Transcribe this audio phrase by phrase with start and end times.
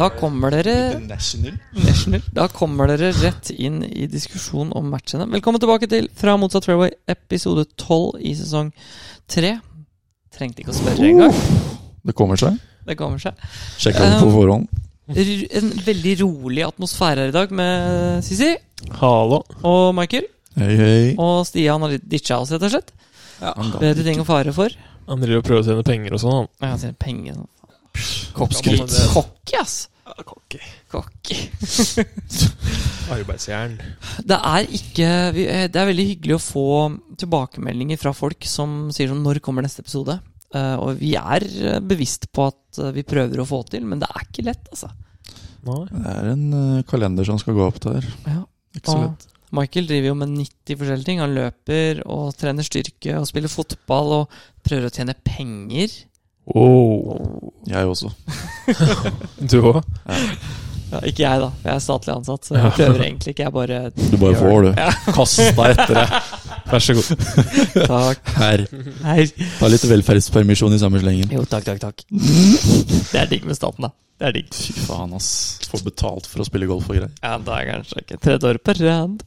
[0.00, 1.58] Da kommer dere National.
[1.76, 2.22] National.
[2.32, 5.26] Da kommer dere rett inn i diskusjon om matchene.
[5.28, 8.70] Velkommen tilbake til Fra motsatt fairway, episode 12 i sesong
[9.28, 9.50] 3.
[10.32, 11.36] Trengte ikke å spørre engang.
[12.00, 12.56] Det kommer seg.
[12.88, 13.36] Det kommer seg.
[13.76, 14.80] Sjekka det på Um, forhånd.
[15.60, 18.54] En veldig rolig atmosfære her i dag med Sisi
[19.02, 19.42] Hallo.
[19.60, 20.30] og Michael.
[20.56, 21.14] Hei, hei.
[21.20, 22.92] Og Stian har litt ditcha oss, rett og slett.
[23.76, 24.72] Bedre ting å fare for.
[25.12, 26.38] Han driver og prøver å tjene penger og sånn.
[26.40, 26.70] han.
[26.70, 27.48] Ja, til penger sånn.
[28.32, 28.54] Kokk,
[29.12, 29.89] Cocky, ass.
[30.26, 30.60] Cocky.
[30.90, 31.36] Cocky.
[33.14, 33.78] Arbeidsjern.
[34.26, 36.66] Det er ikke eh, Det er veldig hyggelig å få
[37.20, 40.18] tilbakemeldinger fra folk som sier sånn Når kommer neste episode?
[40.54, 44.08] Eh, og vi er eh, bevisst på at vi prøver å få til, men det
[44.10, 44.92] er ikke lett, altså.
[45.66, 45.82] Nei.
[45.90, 48.06] Det er en kalender som skal gå opp der.
[48.24, 48.44] Ja.
[48.78, 49.26] Ikke så lett.
[49.50, 51.20] Michael driver jo med 90 forskjellige ting.
[51.22, 55.96] Han løper og trener styrke og spiller fotball og prøver å tjene penger.
[56.46, 57.52] Oh.
[57.68, 58.10] Jeg også.
[59.50, 59.82] Du òg?
[60.90, 61.48] Ja, ikke jeg, da.
[61.62, 63.44] Jeg er statlig ansatt, så jeg prøver egentlig ikke.
[63.46, 64.70] Jeg bare Du bare Gjør får, du.
[64.74, 64.90] Ja.
[65.16, 66.06] Kast deg etter det.
[66.70, 67.10] Vær så god.
[67.92, 68.32] Takk.
[68.40, 68.64] Her.
[69.04, 69.32] Her.
[69.60, 71.30] Ta litt velferdspermisjon i samme slengen.
[71.30, 72.04] Jo, takk, takk, takk.
[72.10, 73.94] Det er digg med staten, da.
[74.20, 74.50] Det er digg.
[74.50, 75.30] Fy faen, ass.
[75.70, 77.12] Får betalt for å spille golf og greier.
[77.22, 79.22] Ja, da er kanskje ikke tredje året på rad.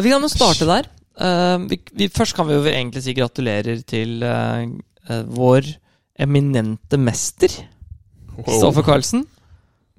[0.00, 0.88] Vi kan jo starte der.
[1.16, 4.64] Uh, vi, vi, først kan vi jo egentlig si gratulerer til uh,
[5.08, 5.68] uh, vår
[6.18, 7.52] eminente mester,
[8.36, 9.24] Kristoffer Carlsen.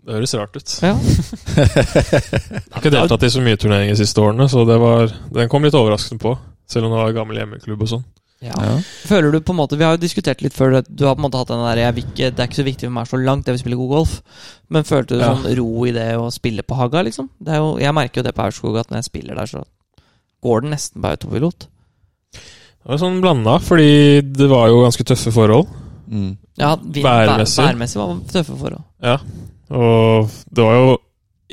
[0.07, 0.73] Det høres rart ut.
[0.81, 0.93] Ja.
[0.95, 5.49] Jeg har ikke deltatt i så mye turneringer de siste årene, så det var, den
[5.51, 6.37] kom litt overraskende på.
[6.67, 8.05] Selv om det var gammel hjemmeklubb og sånn.
[8.43, 8.53] Ja.
[8.61, 8.75] Ja.
[9.09, 10.75] Føler du på en måte Vi har jo diskutert litt før.
[10.85, 12.85] Du har på en måte hatt den der jeg ikke, Det er ikke så viktig
[12.85, 14.13] for meg så langt, jeg vil spille god golf.
[14.69, 15.31] Men følte du Ja.
[15.33, 17.31] sånn ro i det å spille på Haga, liksom?
[17.41, 19.63] Det er jo, jeg merker jo det på Aurskog at når jeg spiller der, så
[20.45, 21.67] går det nesten på autopilot.
[22.31, 25.67] Det var sånn blanda, fordi det var jo ganske tøffe forhold.
[26.07, 26.37] Mm.
[26.57, 27.63] Ja, Værmessig.
[27.63, 28.83] Vær, værmessig var tøffe forhold.
[29.03, 29.17] Ja.
[29.69, 30.97] Og det var jo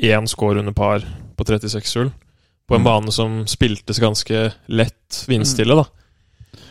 [0.01, 1.03] én score under par
[1.37, 2.11] på 36 hull.
[2.67, 2.85] På en Mm.
[2.87, 5.83] bane som spiltes ganske lett vindstille, da.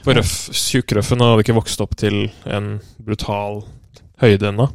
[0.05, 3.63] For røff, tjukkrøffen hadde ikke vokst opp til en brutal
[4.21, 4.67] høyde ennå.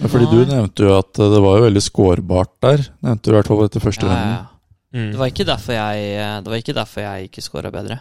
[0.00, 2.86] Ja, fordi du nevnte jo at eh, det var jo veldig skårbart der.
[3.02, 4.32] Nevnte du i hvert fall etter første Ja, ja, runden.
[4.32, 4.46] ja.
[4.92, 5.10] Mm.
[5.12, 8.00] Det var ikke derfor jeg Det var ikke derfor jeg ikke scora bedre.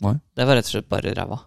[0.00, 0.14] Nei.
[0.36, 1.40] Det var rett og slett bare ræva.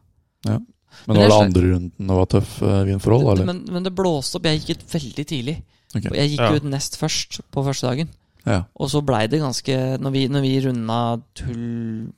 [1.08, 3.46] Men Men var det er andre runden det var tøff eh, vindforhold, eller?
[3.46, 4.46] Men, men det blåste opp.
[4.50, 5.56] Jeg gikk ut veldig tidlig.
[5.96, 6.12] Okay.
[6.18, 6.52] Jeg gikk Ja.
[6.56, 8.10] ut nest først på første dagen.
[8.46, 8.64] Ja.
[8.76, 12.14] Og så blei det ganske Når vi, når vi runda hull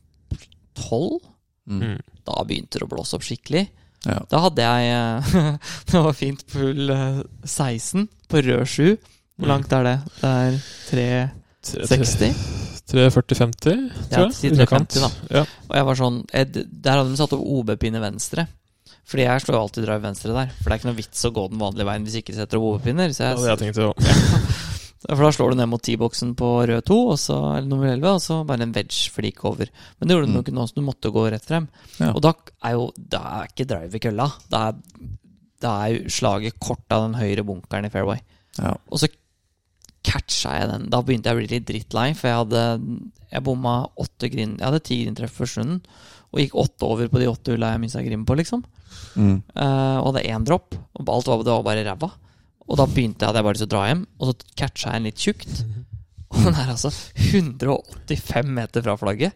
[0.76, 1.22] tolv,
[1.68, 1.80] Mm.
[1.82, 2.00] Mm.
[2.26, 3.68] da begynte det å blåse opp skikkelig.
[4.06, 4.20] ja.
[4.30, 5.58] Da hadde jeg eh,
[5.92, 8.98] Det var fint full eh, 16 på rød 7.
[9.36, 9.50] Hvor Mm.
[9.50, 9.96] langt er det?
[10.22, 10.30] Det
[11.04, 11.32] er
[11.66, 12.36] 360?
[12.86, 14.44] 340-50, Ja, tror jeg.
[14.46, 14.90] Ja, Underkant.
[14.94, 15.10] 350 da.
[15.40, 15.42] Ja.
[15.70, 16.52] Og jeg var sånn jeg,
[16.84, 18.46] Der hadde de satt opp OB-pinne venstre.
[19.06, 20.54] Fordi jeg slår jo alltid drive venstre der.
[20.58, 22.58] For det er ikke noe vits å gå den vanlige veien hvis ikke du setter
[22.58, 23.12] opp OB-pinner.
[23.14, 24.62] Så Det jeg, tenkte jeg tenkt òg.
[25.06, 28.08] For da slår du ned mot T-boksen på rød 2, og så, eller nummer 11,
[28.18, 29.70] og så bare en wedge-flik over.
[30.00, 30.38] Men det gjorde du Mm.
[30.40, 31.68] nok nå, så du måtte gå rett frem.
[32.00, 32.10] Ja.
[32.16, 32.32] Og da
[32.66, 34.26] er jo Da er ikke drive i kølla.
[34.50, 34.74] Da er,
[35.62, 38.18] da er jo slaget kort av den høyre bunkeren i fairway.
[38.58, 38.74] ja.
[38.90, 39.08] Og så
[40.06, 40.90] catcha jeg den.
[40.94, 42.64] Da begynte jeg å bli litt drittlei, for jeg hadde
[43.34, 45.80] Jeg bomma åtte green Jeg hadde ti grindtreff første runden,
[46.32, 48.62] og gikk åtte over på de åtte hulla jeg mista grim på, liksom.
[49.16, 49.40] Mm.
[49.56, 52.12] Uh, og hadde én dropp, og alt var, det var bare ræva.
[52.66, 54.92] Og da begynte jeg, hadde jeg bare lyst til å dra hjem, og så catcha
[54.94, 55.58] jeg en litt tjukt.
[56.36, 59.36] Og den er altså 185 meter fra flagget.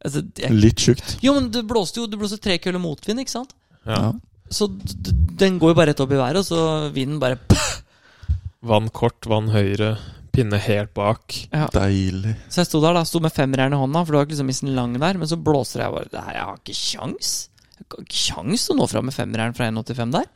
[0.00, 1.18] Altså, jeg, Litt tjukt.
[1.22, 3.52] jo, men det blåste jo Det blåste tre køller motvind, ikke sant?
[3.84, 3.98] Ja.
[3.98, 4.10] Ja.
[4.50, 4.66] Så
[5.38, 7.38] den går jo bare rett opp i været, og så vinden bare
[8.60, 9.94] Vann kort, vann høyre,
[10.36, 11.32] pinne helt bak.
[11.74, 12.34] Deilig.
[12.52, 14.52] Så jeg sto der da, sto med femmeren i hånda, for det var ikke liksom
[14.52, 15.20] isen lang der.
[15.20, 17.32] Men så blåser jeg bare det her, Jeg har ikke kjangs
[17.78, 20.28] Jeg har ikke kjangs å nå fram med femmeren fra 1,85 der.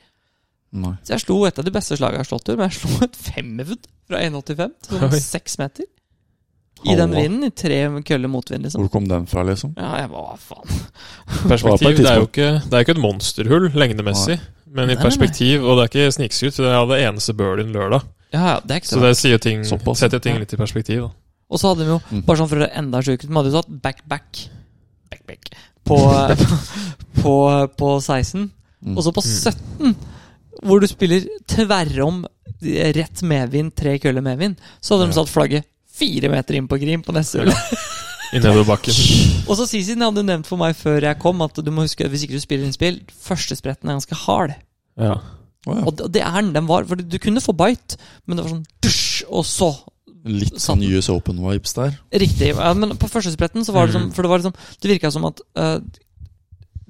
[0.75, 0.95] Nei.
[1.07, 3.05] Så jeg slo et av de beste slagene jeg har slått ut, men jeg slo
[3.07, 5.91] et femmerwood fra 1,85 til sånn seks meter.
[6.85, 8.83] I den vinden, i tre køller motvind, liksom.
[8.83, 9.73] Hvor kom den fra, liksom?
[9.79, 10.83] Ja, jeg bare, hva faen.
[11.49, 14.37] Perspektiv, det er jo ikke, det er ikke et monsterhull lengdemessig,
[14.75, 18.03] men i nei, perspektiv, og det er ikke snikskryt, for jeg hadde eneste birdien lørdag.
[18.35, 20.01] Ja, ja, det er ikke så det sier ting, Såpass.
[20.03, 20.41] setter ting Ja.
[20.43, 21.05] litt i perspektiv.
[21.07, 21.11] Da.
[21.55, 22.25] Og så hadde vi jo, Mm.
[22.27, 24.49] bare sånn for å det enda sjukere, vi hadde jo tatt back-back
[25.11, 25.51] Back-back
[25.87, 25.99] på,
[27.23, 27.35] på,
[27.79, 28.51] på 16.
[28.85, 28.97] Mm.
[28.99, 29.95] Og så på 17,
[30.65, 32.25] hvor du spiller tverrom
[32.97, 37.03] rett medvind, tre køller medvind, så hadde de satt flagget fire meter inn på Grim
[37.05, 37.53] på neste hull.
[38.33, 38.97] I nedoverbakken.
[39.49, 42.13] Og så Sisi hadde nevnt for meg før jeg kom, at du må huske at
[42.13, 44.55] hvis ikke du spiller innspill, første spretten er ganske hard.
[45.01, 45.19] Ja.
[45.67, 45.83] Oh, ja.
[45.89, 46.53] Og det- er den.
[46.55, 49.75] Den var, for du kunne få bite, men det var sånn dusj, og så
[50.25, 51.99] Litt sånn US Open-vibes der.
[52.17, 52.55] Riktig.
[52.57, 54.07] Ja, men på første spretten så var det sånn.
[54.17, 55.81] For det var liksom Det virka som at uh,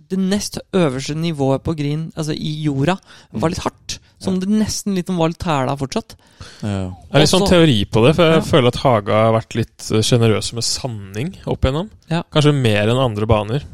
[0.07, 2.95] det nest øverste nivået på green, altså i jorda,
[3.33, 3.99] var litt hardt.
[4.25, 6.17] Som det nesten litt var litt tæla fortsatt.
[6.63, 6.91] Ja.
[6.91, 8.49] Det er litt sånn teori på det, for jeg Ja.
[8.49, 11.91] føler at Haga har vært litt eh, sjenerøse med sanding opp igjennom.
[12.11, 12.23] Ja.
[12.33, 13.65] Kanskje mer enn andre baner.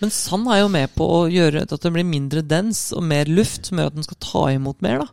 [0.00, 3.24] Men sand er jo med på å gjøre at det blir mindre dens og mer
[3.24, 4.98] luft, som gjør at den skal ta imot mer.
[4.98, 5.06] da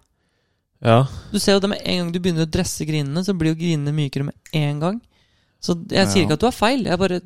[0.84, 3.54] Ja, Du ser jo det med en gang du begynner å dresse grinene, så blir
[3.56, 5.02] jo grinene mykere med en gang.
[5.62, 6.28] Så jeg sier Ja.
[6.28, 6.84] ikke at du har feil.
[6.84, 7.22] Jeg bare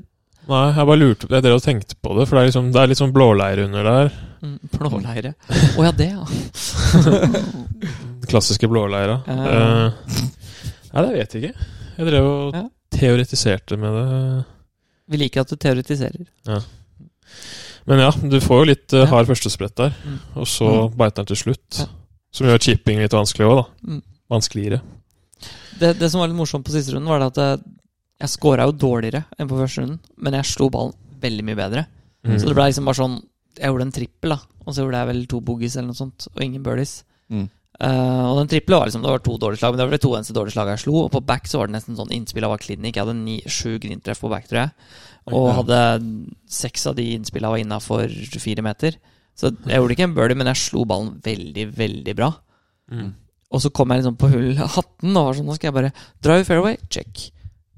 [0.47, 2.79] Nei, jeg bare lurte Jeg drev og tenkte på det, for det er, liksom, det
[2.81, 4.11] er litt sånn blåleire under der.
[4.41, 5.33] mm, Blåleire.
[5.75, 6.23] Å ja, det, ja.
[7.03, 9.19] Den klassiske blåleira.
[9.27, 9.43] Uh.
[9.43, 10.21] Uh,
[10.93, 11.67] nei, det vet jeg ikke.
[11.97, 12.63] Jeg drev og Ja.
[12.97, 14.45] teoretiserte med det.
[15.11, 16.25] Vi liker at du teoretiserer.
[17.87, 20.17] Men ja, du får jo litt uh, hard førstesprett der, Mm.
[20.35, 21.79] og så beiter den til slutt.
[21.79, 21.85] Ja.
[22.35, 23.65] Som gjør chipping litt vanskelig òg, da.
[23.87, 24.01] Mm.
[24.29, 24.81] Vanskeligere.
[25.79, 27.59] Det, det som var litt morsomt på siste runden, var det at jeg,
[28.17, 31.83] jeg scora jo dårligere enn på første runden, men jeg slo ballen veldig mye bedre.
[32.25, 32.37] Mm.
[32.37, 33.19] Så det ble liksom bare sånn
[33.57, 36.27] Jeg gjorde en trippel, da, og så gjorde jeg vel to boogies eller noe sånt,
[36.29, 36.99] og ingen birdies.
[37.33, 37.47] Mm.
[37.77, 40.01] Uh, og den trippelen var liksom Det var to dårlige slag, men det var de
[40.01, 40.95] to eneste dårlige slagene jeg slo.
[41.03, 42.97] Og på back så var det nesten sånn innspill av klinikk.
[42.97, 44.73] Jeg hadde ni, sju grintreff på back, tror jeg.
[45.37, 45.79] Og hadde
[46.49, 48.97] seks av de innspillene var innafor fire meter.
[49.37, 52.31] Så jeg gjorde ikke en birdie, men jeg slo ballen veldig, veldig bra.
[52.93, 53.11] Mm.
[53.53, 55.91] Og så kom jeg liksom på hull 18 og var sånn Nå skal jeg bare
[56.23, 57.27] dra i fairway, check.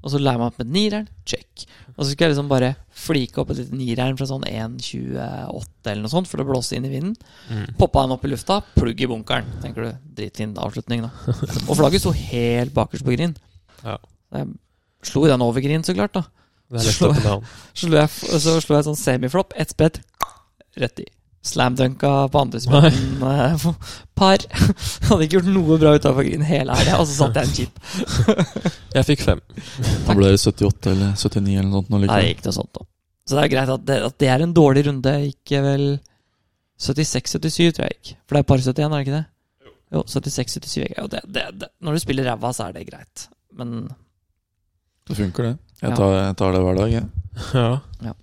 [0.00, 1.66] Og så jeg meg opp med nireren, check.
[1.92, 6.04] Og så skulle jeg liksom bare flike opp et lite nireren fra sånn 1,28 eller
[6.06, 7.14] noe sånt, for det blåste inn i vinden.
[7.50, 7.76] Mm.
[7.80, 9.50] Poppa den opp i lufta, plugg i bunkeren.
[9.60, 11.36] Tenker du, Dritfin avslutning, da.
[11.68, 13.40] Og flagget sto helt bakerst på grind.
[13.84, 13.98] Ja.
[14.36, 14.52] Jeg
[15.10, 16.24] slo den over grind, så klart, da.
[16.70, 20.00] Så slo jeg, så slo jeg sånn semiflopp, ett spett,
[20.80, 21.08] rett i.
[21.40, 23.62] Slamdunka på andre spørsmål eh,
[24.18, 24.42] Par.
[25.08, 27.80] Hadde ikke gjort noe bra utafor green hele helga, og så satt jeg en chip.
[28.96, 29.40] Jeg fikk fem.
[30.04, 31.90] Da ble det 78 eller 79 eller noe sånt.
[31.94, 32.86] nå Nei, det gikk noe sånt, da.
[33.24, 35.16] Så det er greit at det, at det er en dårlig runde.
[35.30, 35.84] Ikke vel
[36.80, 38.16] 76-77, tror jeg ikke.
[38.26, 39.26] For det er par 71, er det ikke det?
[39.90, 40.86] Jo, 76-77.
[41.14, 43.28] Det, det, det, når du spiller ræva, så er det greit.
[43.56, 43.78] Men
[45.08, 45.56] Det funker, det.
[45.80, 47.06] Jeg tar, jeg tar det hver dag, jeg.
[47.56, 47.70] Ja.
[48.10, 48.18] Ja.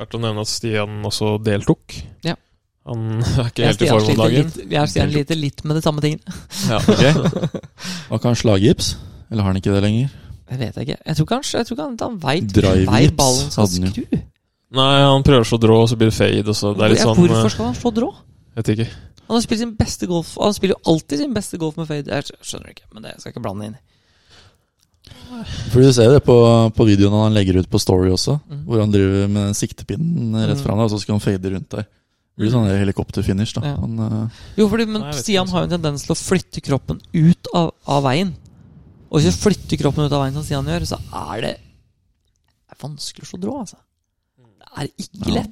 [0.00, 1.98] Verdt å nevne at Stian også deltok.
[2.24, 2.32] Ja.
[2.88, 4.48] Han er ikke helt i form om dagen.
[4.48, 6.38] litt, jeg Stian sliter litt med de samme tingene.
[6.70, 7.04] Ja, ok.
[8.08, 8.94] Har ikke han slaggips?
[9.28, 10.16] Eller har han ikke det lenger?
[10.50, 10.98] Det vet jeg ikke.
[11.06, 14.24] Jeg tror kanskje jeg tror ikke han, han veit hvor ballen skal skru.
[14.80, 16.46] Nei, han prøver å slå drå, og så blir det fade.
[16.46, 18.10] Og så det er litt Ja, sånn Hvorfor eh, skal han slå drå?
[18.58, 18.88] Vet ikke.
[19.30, 22.10] Han har spilt sin beste golf Han spiller jo alltid sin beste golf med fade.
[22.10, 23.82] Jeg skjønner ikke, men det skal jeg ikke blande inn i.
[25.70, 26.36] For Du ser det på,
[26.76, 28.60] på videoen han legger ut på Story også, mm.
[28.66, 31.70] hvor han driver med den siktepinnen rett fra fram, og så skal han fade rundt
[31.76, 31.88] der.
[32.40, 33.72] Det blir sånn helikopterfinish, da.
[33.72, 33.74] Ja.
[33.82, 37.02] Han, uh, Jo, fordi, men Nei, Stian har jo en tendens til å flytte kroppen
[37.12, 38.32] ut av, av veien.
[39.10, 42.76] Og hvis du flytter kroppen ut av veien, som Stian gjør, så er det, det
[42.76, 43.80] er vanskelig å slå drå, altså.
[44.40, 45.44] Det er ikke Ja.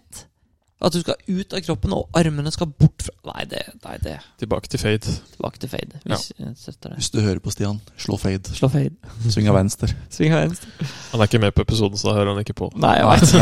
[0.78, 4.12] At du skal ut av kroppen, og armene skal bort fra Nei, det, nei, det
[4.40, 5.10] Tilbake til fade.
[5.34, 5.98] Tilbake til fade.
[6.04, 6.44] Hvis ja.
[6.54, 6.92] det.
[6.94, 8.54] hvis du hører på Stian, slå fade.
[8.54, 8.94] Slå fade.
[9.26, 9.88] Sving av venstre.
[10.14, 10.68] Sving av venstre.
[11.10, 12.66] Han er ikke med på episoden, så da hører han ikke på.
[12.78, 13.26] Nei, jeg veit.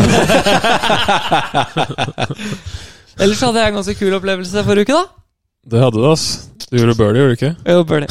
[3.23, 5.05] Ellers hadde jeg en ganske kul opplevelse forrige uke, da.
[5.67, 6.27] Det hadde du, ass.
[6.71, 7.55] Du gjorde birdie, gjorde du ikke?
[7.69, 8.09] Jo, birdie.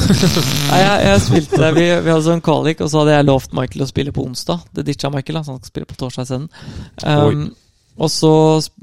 [0.70, 3.82] Nei, jeg, jeg spilte vi, vi hadde sånn kvalik, og så hadde jeg lovt Michael
[3.84, 4.58] å spille på onsdag.
[4.76, 6.48] Det ditcha Michael, da, så han skal spille på torsdag isteden.
[7.02, 7.32] Um, og
[8.12, 8.30] så,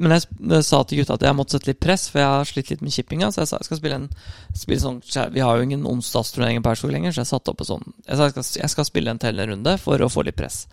[0.01, 2.71] men jeg, sa til gutta at jeg måtte sette litt press, for jeg har slitt
[2.71, 3.29] litt med chippinga.
[3.29, 4.07] Så jeg sa jeg skal spille en
[4.57, 5.01] spille sånn,
[5.35, 8.17] Vi har jo ingen onsdagsturnering på Powerskog lenger, så jeg satte opp en sånn Jeg
[8.17, 10.63] sa jeg skal, jeg skal spille en tellende runde for å få litt press.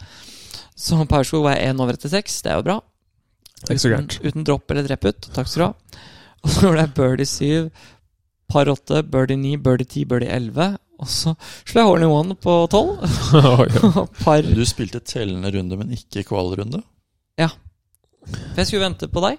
[0.73, 2.79] Så Powerskog var jeg én over etter seks, det er jo bra.
[3.69, 3.93] Ikke så.
[3.93, 5.33] Uten, uten dropp eller drepp ut.
[5.37, 5.99] Takk skal du ha.
[6.45, 7.89] Og så gjorde jeg birdie 7,
[8.51, 10.79] par 8, birdie 9, birdie 10, birdie 11.
[11.01, 11.35] Og så
[11.69, 12.89] slo jeg hole in one på 12.
[13.61, 14.07] Oi, ja.
[14.25, 16.81] Par Du spilte tellende runde, men ikke kvalrunde?
[18.27, 19.39] For jeg skulle vente på deg.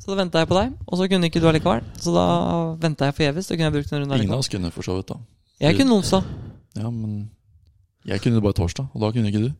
[0.00, 1.82] Så da venta jeg på deg, og så kunne ikke du allikevel.
[2.00, 2.24] Så da
[2.80, 3.50] venta jeg forgjeves.
[3.52, 5.18] Ingen av oss kunne for så vidt, da.
[5.60, 6.24] Jeg kunne onsdag.
[6.78, 7.30] Ja, men
[8.08, 9.50] jeg kunne det bare torsdag, og da kunne ikke du.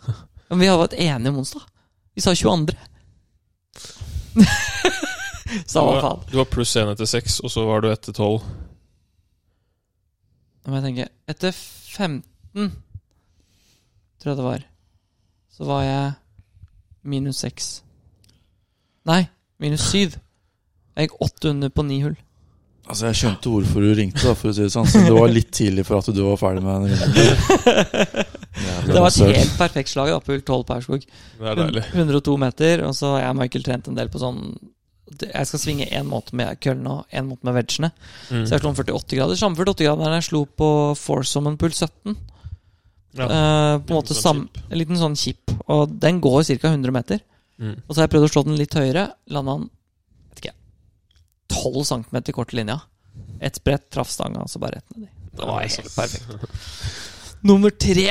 [0.50, 1.62] Men vi hadde vært enige om onsdag.
[2.18, 2.74] Vi sa 22.
[5.66, 6.24] Samme Du var- faen.
[6.30, 8.42] Du var pluss én etter seks, og så var du etter tolv.
[10.64, 11.06] Nå må jeg tenke.
[11.30, 12.72] Etter 15,
[14.20, 14.66] tror jeg det var,
[15.56, 16.12] så var jeg
[17.02, 17.70] minus 6.
[19.08, 19.22] Nei,
[19.62, 20.18] minus syv.
[20.96, 22.18] Jeg gikk åtte under på ni hull.
[22.90, 24.88] Altså, Jeg skjønte hvorfor du ringte, da, for å si det sånn.
[24.90, 28.26] Så det var litt tidlig for at du var ferdig med den runden.
[28.60, 31.04] Det var et helt perfekt slag da, på hull 12 på Aurskog.
[31.38, 31.84] Det er deilig.
[31.94, 34.40] 102 meter, og så har jeg og Michael trent en del på sånn
[35.22, 37.92] Jeg skal svinge én måte med køllene og én måte med wedgene.
[38.28, 38.42] Mm.
[38.42, 39.38] Så jeg slo om 48 grader.
[39.38, 42.18] Samme 48 grader når jeg slo på foursomen pull 17.
[43.18, 43.26] Ja.
[43.26, 44.44] uh, på en måte sånn sam.
[44.68, 45.54] En liten sånn chip.
[45.70, 46.74] Og den går ca.
[46.74, 47.22] 100 meter.
[47.60, 47.76] Mm.
[47.86, 49.06] Og så har jeg prøvd å slå den litt høyere.
[49.34, 49.68] Landa den
[50.30, 50.54] vet ikke,
[51.52, 52.80] 12 cm kort linja.
[53.40, 55.10] Ett brett traff stanga, og så bare rett nedi.
[55.36, 56.26] Det var helt perfekt.
[57.46, 58.10] Nummer tre.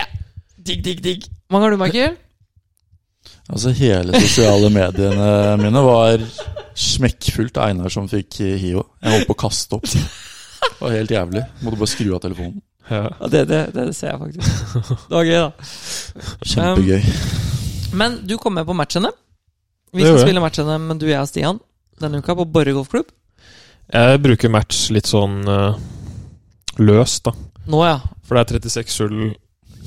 [0.55, 1.27] Digg, digg, digg.
[1.47, 2.17] Hvor mange har du, Michael?
[3.49, 5.29] Altså Hele sosiale mediene
[5.59, 6.21] mine var
[6.77, 8.85] smekkfullt av Einar som fikk Hio.
[9.01, 9.87] Jeg holdt på å kaste opp.
[9.89, 11.43] Det var helt jævlig.
[11.65, 12.61] Måtte bare skru av telefonen.
[12.89, 13.01] Ja.
[13.19, 14.77] Ja, det, det, det ser jeg faktisk.
[15.09, 15.67] Det var gøy, da.
[16.53, 17.09] Kjempegøy.
[17.99, 19.11] Men du kom med på matchene.
[19.95, 21.59] Vi skal spille matchene, men du, jeg og Stian,
[22.01, 23.09] denne uka på Borre golfklubb.
[23.89, 25.77] Jeg bruker match litt sånn uh,
[26.77, 27.33] løst, da.
[27.69, 27.97] Nå, ja.
[28.25, 29.23] For det er 36 hull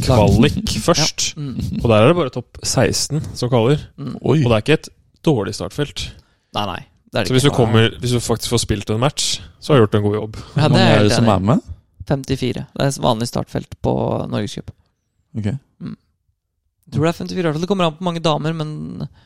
[0.02, 1.32] kvalik først.
[1.38, 3.84] Mm, Og der er det bare topp 16 som kaller.
[4.00, 4.16] mm.
[4.22, 4.40] Oi.
[4.42, 4.90] Og det er ikke et
[5.22, 6.08] dårlig startfelt.
[6.56, 6.80] Nei, nei.
[7.12, 9.72] Det er det Så hvis du, kommer, hvis du faktisk får spilt en match, så
[9.72, 10.38] har du gjort en god jobb.
[10.56, 11.66] Ja, det er er det som er med?
[12.08, 12.64] 54.
[12.72, 13.92] Det er vanlig startfelt på
[14.32, 14.72] Norgescup.
[15.38, 15.52] Ok.
[16.92, 17.62] Jeg tror det er 54 i hvert fall.
[17.64, 18.72] Det kommer an på mange damer, men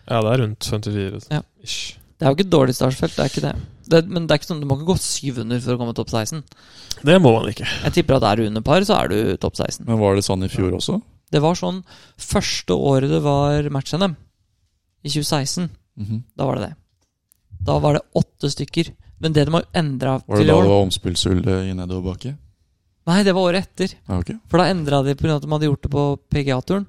[0.07, 1.27] Ja, det er rundt 54.
[1.35, 1.41] Ja.
[1.67, 1.97] Ish.
[2.17, 3.17] det er jo ikke et dårlig startfelt.
[3.17, 3.55] Det er ikke det.
[3.91, 6.13] det men det er ikke sånn, du må ikke gå 700 for å komme topp
[6.15, 6.45] 16.
[7.03, 7.67] Det må man ikke.
[7.67, 9.83] Jeg tipper at er du under par, så er du topp 16.
[9.89, 11.01] Men var det sånn i fjor også?
[11.35, 11.83] Det var sånn
[12.23, 14.15] første året det var match-NM,
[15.03, 15.67] i 2016.
[15.99, 16.23] Mhm.
[16.39, 16.75] Da var det det.
[17.67, 18.95] Da var det åtte stykker.
[19.19, 22.37] Men det de har endra Var det da det var omspillshull i nedoverbakke?
[23.07, 23.95] Nei, det var året etter.
[24.11, 24.37] Ah, okay.
[24.51, 25.37] For da endra de pga.
[25.37, 26.87] at de hadde gjort det på PGA-turen.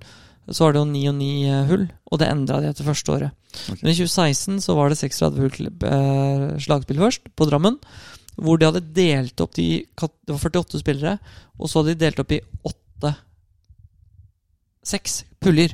[0.50, 3.12] Så var det jo 9 og ni eh, hull, og det endra de etter første
[3.12, 3.32] året.
[3.68, 3.82] Okay.
[3.82, 7.80] Men i 2016 så var det 36 hull eh, slagspill først, på Drammen.
[8.38, 9.66] Hvor de hadde delt opp de
[9.98, 11.18] Det var 48 spillere,
[11.60, 13.16] og så hadde de delt opp i åtte
[14.88, 15.74] Seks puljer.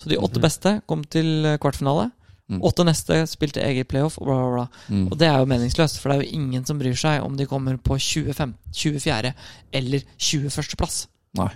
[0.00, 0.42] Så de åtte Mhm.
[0.42, 2.10] beste kom til kvartfinale.
[2.50, 2.60] Mm.
[2.66, 4.66] Åtte neste spilte eget playoff, og bla, bla, bla.
[4.90, 5.06] Mm.
[5.12, 7.46] Og det er jo meningsløst, for det er jo ingen som bryr seg om de
[7.46, 9.34] kommer på 25, 24.
[9.72, 10.76] eller 21.
[10.76, 11.06] plass.
[11.38, 11.46] Nei.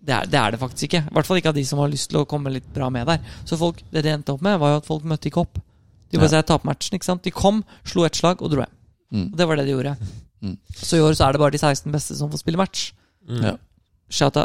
[0.00, 1.02] Det er, det er det faktisk ikke.
[1.10, 3.06] I hvert fall ikke av de som har lyst til å komme litt bra med
[3.10, 3.20] der.
[3.44, 5.60] Så folk, det de endte opp med, var jo at folk møtte ikke opp.
[6.10, 6.40] De bare Ja.
[6.40, 7.22] sier tapmatchen, ikke sant.
[7.22, 8.76] De kom, slo ett slag og dro hjem.
[9.12, 9.26] Mm.
[9.32, 9.96] Og det var det de gjorde.
[10.42, 10.56] Mm.
[10.74, 12.92] Så i år så er det bare de 16 beste som får spille match.
[13.28, 13.42] Mm.
[13.44, 13.56] Ja.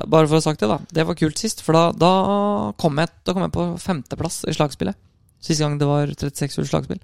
[0.06, 0.78] Bare for å ha sagt det, da.
[0.94, 2.12] Det var kult sist, for da, da,
[2.78, 4.96] kom, jeg, da kom jeg på femteplass i slagspillet.
[5.42, 7.00] Siste gang det var 36 hull slagspill.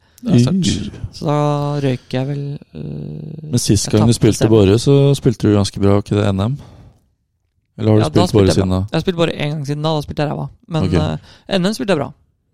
[1.13, 1.37] Så da
[1.83, 4.77] røyk jeg vel øh, Men sist gang du spilte stemmen.
[4.81, 6.55] Så spilte du ganske bra, ikke det NM?
[7.81, 8.81] Eller har du Ja, spilt bare siden da?
[8.85, 9.93] Jeg har spilt bare én gang siden da.
[9.97, 10.47] Da spilte jeg ræva.
[10.67, 11.01] Men okay.
[11.01, 12.09] uh, NM spilte jeg bra.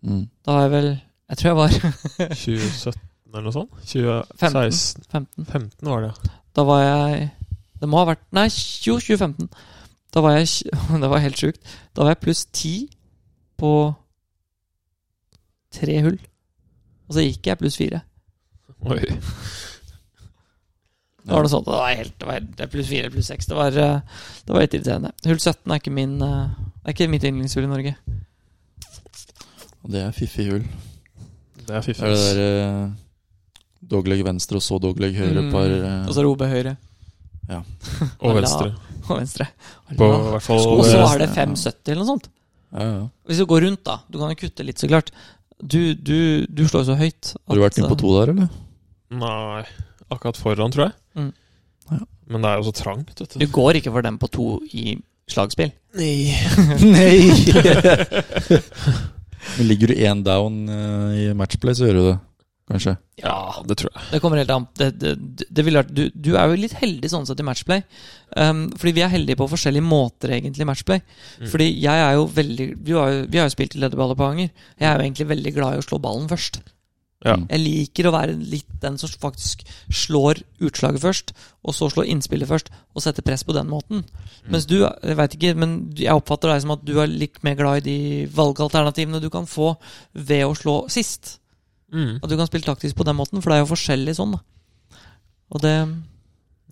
[0.08, 0.24] Mm.
[0.46, 0.90] Da har jeg vel
[1.28, 1.70] Jeg tror jeg var
[2.48, 3.74] 2017 eller noe sånt?
[3.84, 4.30] 15.
[4.40, 5.46] 2016 15.
[5.46, 6.32] 15 var det.
[6.56, 7.30] Da var jeg
[7.82, 8.48] Det må ha vært Nei,
[8.88, 9.50] jo, 2015.
[10.16, 10.48] Da var jeg
[11.04, 11.76] Det var helt sjukt.
[11.94, 12.88] Da var jeg pluss 10
[13.58, 13.72] på
[15.74, 16.20] tre hull.
[17.08, 18.00] Og så gikk jeg pluss 4.
[18.88, 19.04] Oi.
[21.28, 21.66] Det var noe sånt.
[21.68, 23.50] Det var helt, det var helt det pluss fire, pluss seks.
[23.50, 25.12] Det var, eh, det var litt irriterende.
[25.28, 27.96] Hull 17 er ikke min eh, Det er ikke mitt yndlingshull i Norge.
[29.88, 30.64] Det er fiffig hull.
[31.68, 32.04] Det er fiffig.
[32.08, 32.88] Er det der eh,
[33.92, 35.52] dogleg venstre og så dogleg høyre Mm.
[35.52, 36.78] par eh, Og så Robe høyre
[38.24, 38.74] Og venstre.
[39.10, 39.48] og venstre.
[39.96, 42.30] På hvert fall Og så eh, er det 570 eller noe sånt.
[42.76, 43.04] Ja, ja.
[43.28, 44.00] Hvis du går rundt, da.
[44.12, 45.12] Du kan jo kutte litt, så klart.
[45.60, 47.34] Du, du, du slår jo så høyt.
[47.48, 48.50] Har du vært inne på to der, eller?
[49.16, 49.64] Nei,
[50.14, 50.96] akkurat foran, tror jeg.
[51.20, 51.34] Mm.
[51.92, 52.00] Ja.
[52.28, 54.98] Men det er jo så trangt, vet Du går ikke for dem på to i
[55.32, 55.72] slagspill.
[55.98, 56.34] Nei.
[56.96, 57.18] Nei!
[59.58, 62.18] Men ligger du én down eh, i matchplay, så gjør du det.
[62.68, 62.98] Kanskje.
[63.22, 64.02] Ja, det tror jeg.
[64.12, 65.14] Det kommer helt an det, det,
[65.48, 67.86] det vært, du, du er jo litt heldig sånn sett i matchplay.
[68.36, 71.00] Um, fordi vi er heldige på forskjellige måter egentlig i matchplay.
[71.40, 71.46] Mm.
[71.54, 74.28] Fordi jeg er jo veldig Vi har jo, vi har jo spilt i lederball på
[74.28, 74.52] Anger.
[74.76, 76.60] Jeg er jo egentlig veldig glad i å slå ballen først.
[77.26, 77.34] Ja.
[77.34, 77.48] Mm.
[77.50, 81.34] Jeg liker å være litt den som faktisk slår utslaget først,
[81.66, 84.04] og så slår innspillet først, og setter press på den måten.
[84.54, 87.58] Mens du, jeg veit ikke, men jeg oppfatter deg som at du er litt mer
[87.60, 89.74] glad i de valgalternativene du kan få
[90.14, 91.40] ved å slå sist.
[91.94, 92.20] Mm.
[92.22, 95.02] At du kan spille taktisk på den måten, for det er jo forskjellig sånn, da.
[95.56, 95.76] Og det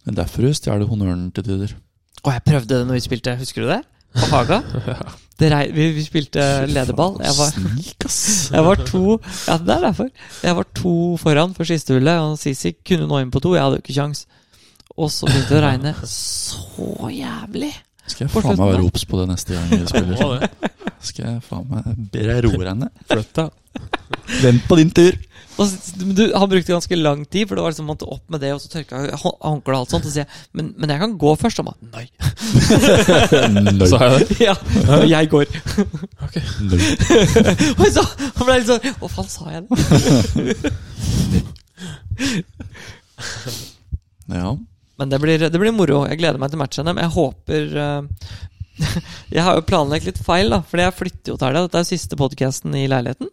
[0.05, 1.75] Det er derfor du stjeler honnøren til tider.
[2.21, 3.81] Å, jeg prøvde det når vi spilte, husker du det?
[4.15, 4.63] På Haga.
[5.35, 6.39] Det rei, vi, vi spilte
[6.71, 7.17] ledeball.
[7.19, 7.55] Jeg var,
[8.55, 9.01] jeg var to
[9.49, 10.07] Ja, det er derfor.
[10.45, 13.51] Jeg var to foran for siste hullet, og Sisi kunne nå inn på to.
[13.57, 14.23] Jeg hadde jo ikke kjangs.
[14.95, 17.73] Og så begynte det å regne så jævlig.
[18.07, 20.47] Skal jeg faen meg være obs på det neste gang vi spiller?
[21.03, 23.03] Skal jeg faen meg ber jeg roe deg ned?
[23.11, 23.81] Flytt deg.
[24.45, 25.17] Vent på din tur!
[25.55, 25.71] Og
[26.17, 28.59] du, han brukte ganske lang tid, for det var liksom måtte opp med det, og
[28.63, 30.03] så tørka jeg håndkleet og alt sånt.
[30.03, 31.61] Og så sier jeg men, men jeg kan gå først.
[31.61, 32.05] Han bare nei.
[33.55, 33.87] nei.
[33.87, 34.39] Sa jeg det?
[34.43, 34.55] Ja,
[34.97, 35.45] og jeg går.
[36.65, 36.81] Nøy.
[37.79, 39.75] Og så han ble litt sånn Hva faen sa jeg det?
[44.25, 44.55] Ja.
[44.97, 46.03] Men det blir, det blir moro.
[46.09, 46.87] Jeg gleder meg til matchen.
[46.89, 48.01] Men jeg håper uh,
[49.35, 50.61] Jeg har jo planlagt litt feil, da.
[50.65, 51.65] Fordi jeg flytter jo til helga.
[51.67, 53.29] Dette er siste podkasten i leiligheten.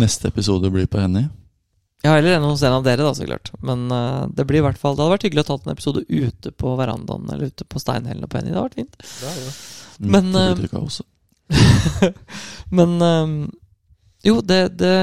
[0.00, 1.26] Neste episode blir på Henny.
[2.02, 3.50] Ja, eller en hos en av dere, da, så klart.
[3.60, 6.04] Men uh, det blir i hvert fall Det hadde vært hyggelig å ta en episode
[6.08, 8.54] ute på verandaen eller ute på steinhellene og Henny.
[8.54, 9.00] Det hadde vært fint.
[10.00, 11.06] Midt Men, i eh, flytterkaoset.
[12.78, 13.34] Men eh,
[14.30, 14.94] jo, det, det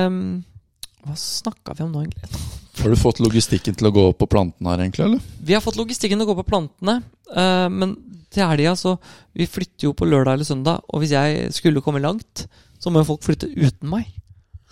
[1.06, 2.42] Hva snakka vi om nå, egentlig?
[2.78, 5.06] Har du fått logistikken til å gå opp på plantene her, egentlig?
[5.06, 5.30] eller?
[5.46, 7.98] Vi har fått logistikken til å gå på plantene, Uh, men
[8.32, 8.94] til helga så
[9.36, 12.46] Vi flytter jo på lørdag eller søndag, og hvis jeg skulle komme langt,
[12.80, 14.08] så må jo folk flytte uten meg.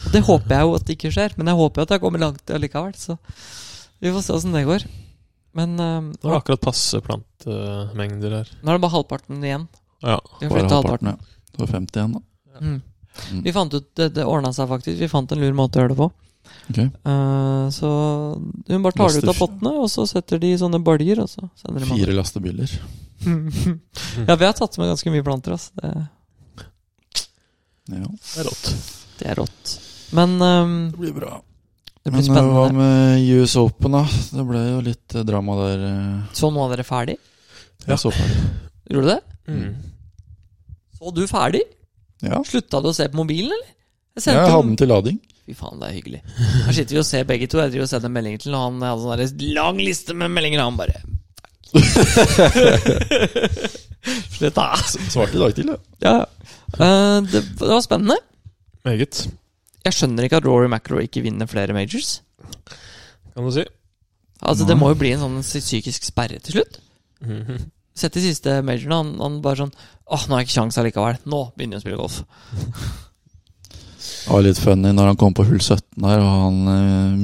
[0.04, 2.04] Og det håper jeg jo at det ikke skjer, men jeg håper jo at jeg
[2.04, 2.96] kommer langt allikevel.
[3.00, 3.16] Så
[4.04, 4.84] vi får se åssen det går.
[5.56, 8.52] Men eh, Det var akkurat passe plantemengder her.
[8.62, 9.70] nå er det bare halvparten igjen.
[10.04, 10.20] Ja.
[10.20, 11.14] Bare halvparten, halvparten.
[11.16, 11.50] ja.
[11.56, 12.60] Det var 50 igjen, da.
[12.60, 12.82] Mm.
[13.32, 13.42] Mm.
[13.46, 15.00] Vi fant ut Det, det ordna seg faktisk.
[15.00, 16.10] Vi fant en lur måte å gjøre det på.
[16.70, 16.90] Okay.
[17.08, 17.88] Uh, så
[18.68, 21.30] hun bare tar det ut av pottene, og så setter de i sånne baljer, og
[21.32, 22.76] så sender de Fire lastebiler.
[24.28, 25.72] ja, vi har tatt med ganske mye planter, altså.
[25.80, 25.94] Det,
[27.86, 28.70] Ja, Det er rått.
[29.20, 29.74] det er rått.
[30.16, 31.34] Men um, det blir bra.
[32.06, 32.74] det blir Men hva spennende.
[32.80, 32.96] med
[33.42, 34.04] US Open, da?
[34.38, 35.80] Det ble jo litt eh, drama der.
[35.92, 36.18] eh.
[36.38, 37.18] Så nå er dere ferdig?
[37.86, 37.90] Ja.
[37.94, 38.40] Jeg så ferdig.
[38.90, 39.22] Gjorde du det?
[39.52, 39.72] Mm.
[40.98, 41.64] Så du ferdig?
[42.26, 43.70] Ja, Slutta du å se på mobilen, eller?
[44.16, 45.18] Jeg jeg hadde den til lading.
[45.46, 46.22] Fy faen, det er hyggelig.
[46.66, 47.58] Her sitter vi og ser begge to.
[47.62, 48.74] Jeg driver og sender melding til han.
[48.82, 50.98] Jeg hadde sånn lang liste med meldinger, og han bare
[54.36, 54.68] Slutt, da.
[55.10, 55.78] Svarte i dag til, ja.
[56.06, 56.16] Ja.
[56.80, 58.18] Eh, det, det var spennende.
[58.86, 59.16] Meget,
[59.86, 62.22] Jeg skjønner ikke at Rory McIlroy ikke vinner flere majors.
[63.36, 63.66] kan du si.
[64.42, 66.80] Altså, Det må jo bli en sånn psykisk sperre til slutt.
[67.22, 67.72] Mhm.
[67.96, 69.72] Sett de siste majorene, han, han bare sånn
[70.12, 71.18] Åh, nå har jeg ikke kjangs allikevel.
[71.32, 72.18] Nå begynner jeg å spille golf.
[74.06, 76.60] Det var litt funny når han kom på hull 17 der, og han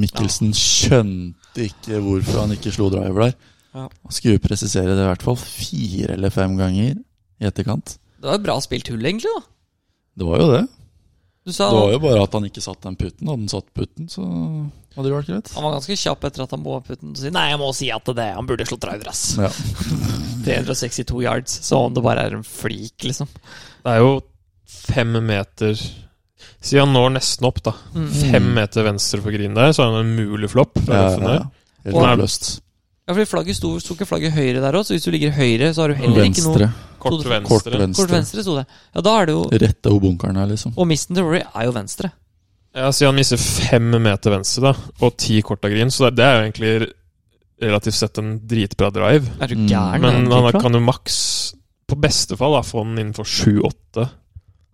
[0.00, 3.34] Mikkelsen skjønte ikke hvorfor han ikke slo driver der.
[3.72, 3.86] Ja.
[3.86, 7.96] Han skulle presisere det i hvert fall fire eller fem ganger i etterkant.
[8.18, 9.30] Det var et bra spilt hull, egentlig.
[9.36, 9.42] da
[10.18, 10.62] Det var jo det.
[11.42, 13.26] Du sa Det var jo bare at han ikke satt den putten.
[13.26, 14.22] Hadde han satt putten, så
[14.94, 15.52] hadde det vært greit.
[15.56, 17.88] Han var ganske kjapp etter at han må putten og si Nei, jeg må si
[17.94, 19.24] at det Han burde slått driver, ass.
[19.40, 19.50] Ja.
[20.46, 23.30] 362 yards, så om det bare er en flik, liksom.
[23.82, 24.14] Det er jo
[24.72, 25.78] fem meter
[26.62, 27.74] Si han når nesten opp, da.
[27.94, 28.10] Mm.
[28.30, 30.78] Fem meter venstre for green der, så er han en mulig flopp.
[30.86, 31.48] Ja, ja, ja.
[31.82, 31.96] Helt.
[31.98, 32.14] Ja,
[33.16, 35.82] fordi flagget sto, sto ikke flagget høyre der òg, så hvis du ligger høyre, så
[35.84, 36.70] har du heller ikke noe Venstre.
[37.02, 37.48] Kort Kort venstre.
[37.72, 38.42] Kort Kort venstre.
[38.46, 38.64] sto det.
[38.94, 40.74] Ja, da er det jo Rett over bunkeren her, liksom.
[40.78, 42.12] Og misten til Rory er jo venstre.
[42.74, 46.24] Ja, siden han mister fem meter venstre, da, og ti kort av green, så det,
[46.24, 46.92] er jo egentlig
[47.62, 49.34] relativt sett en dritbra drive.
[49.42, 50.00] Er du gæren?
[50.00, 51.18] Men han kan jo maks,
[51.90, 54.06] på beste fall, da, få den innenfor sju-åtte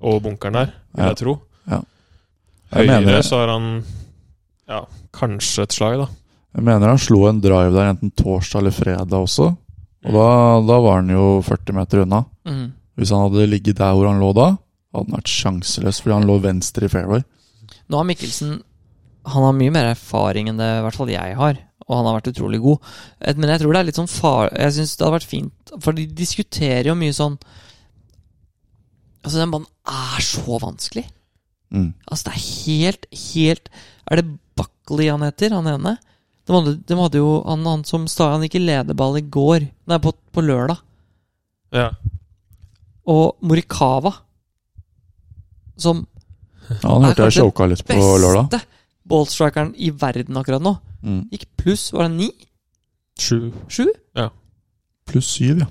[0.07, 1.09] og bunkeren der, vil Ja.
[1.11, 1.35] jeg tro.
[1.69, 1.83] Jeg
[2.85, 3.69] Høyre mener, så har han
[4.69, 4.83] ja,
[5.17, 6.07] kanskje et slag, da.
[6.57, 9.51] Jeg mener han slo en drive der enten torsdag eller fredag også.
[10.07, 10.29] Og da,
[10.65, 12.23] da var han jo 40 meter unna.
[12.49, 12.65] Mm.
[12.99, 14.49] Hvis han hadde ligget der hvor han lå da,
[14.95, 17.23] hadde han vært sjanseløs, fordi han lå venstre i fairway.
[17.89, 18.59] Nå har Mikkelsen
[19.29, 21.59] Han har mye mer erfaring enn det i hvert fall jeg har.
[21.85, 22.91] Og han har vært utrolig god.
[23.37, 24.49] Men jeg tror det er litt sånn far...
[24.57, 27.37] Jeg synes det hadde vært fint For de diskuterer jo mye sånn
[29.19, 31.03] Altså, den banen er så vanskelig.
[31.75, 31.91] Mm.
[32.07, 33.71] Altså, det er helt, helt
[34.09, 35.99] Er det Buckley han heter, han ene?
[36.49, 39.67] De hadde, de hadde jo han, han som sta, han gikk i lederball i går,
[39.91, 40.79] nei, på, på lørdag.
[41.77, 41.91] Ja.
[43.09, 44.15] Og Morikawa,
[45.79, 46.07] som
[46.69, 48.49] Ja, han hørte jeg choka litt på lørdag.
[48.53, 48.65] beste
[49.09, 51.29] ballstrikeren i verden akkurat nå, Mm.
[51.31, 52.31] gikk pluss, var det ni?
[53.21, 53.53] Sju.
[53.71, 53.87] Sju?
[54.19, 54.31] Ja.
[55.07, 55.67] Pluss syv, ja.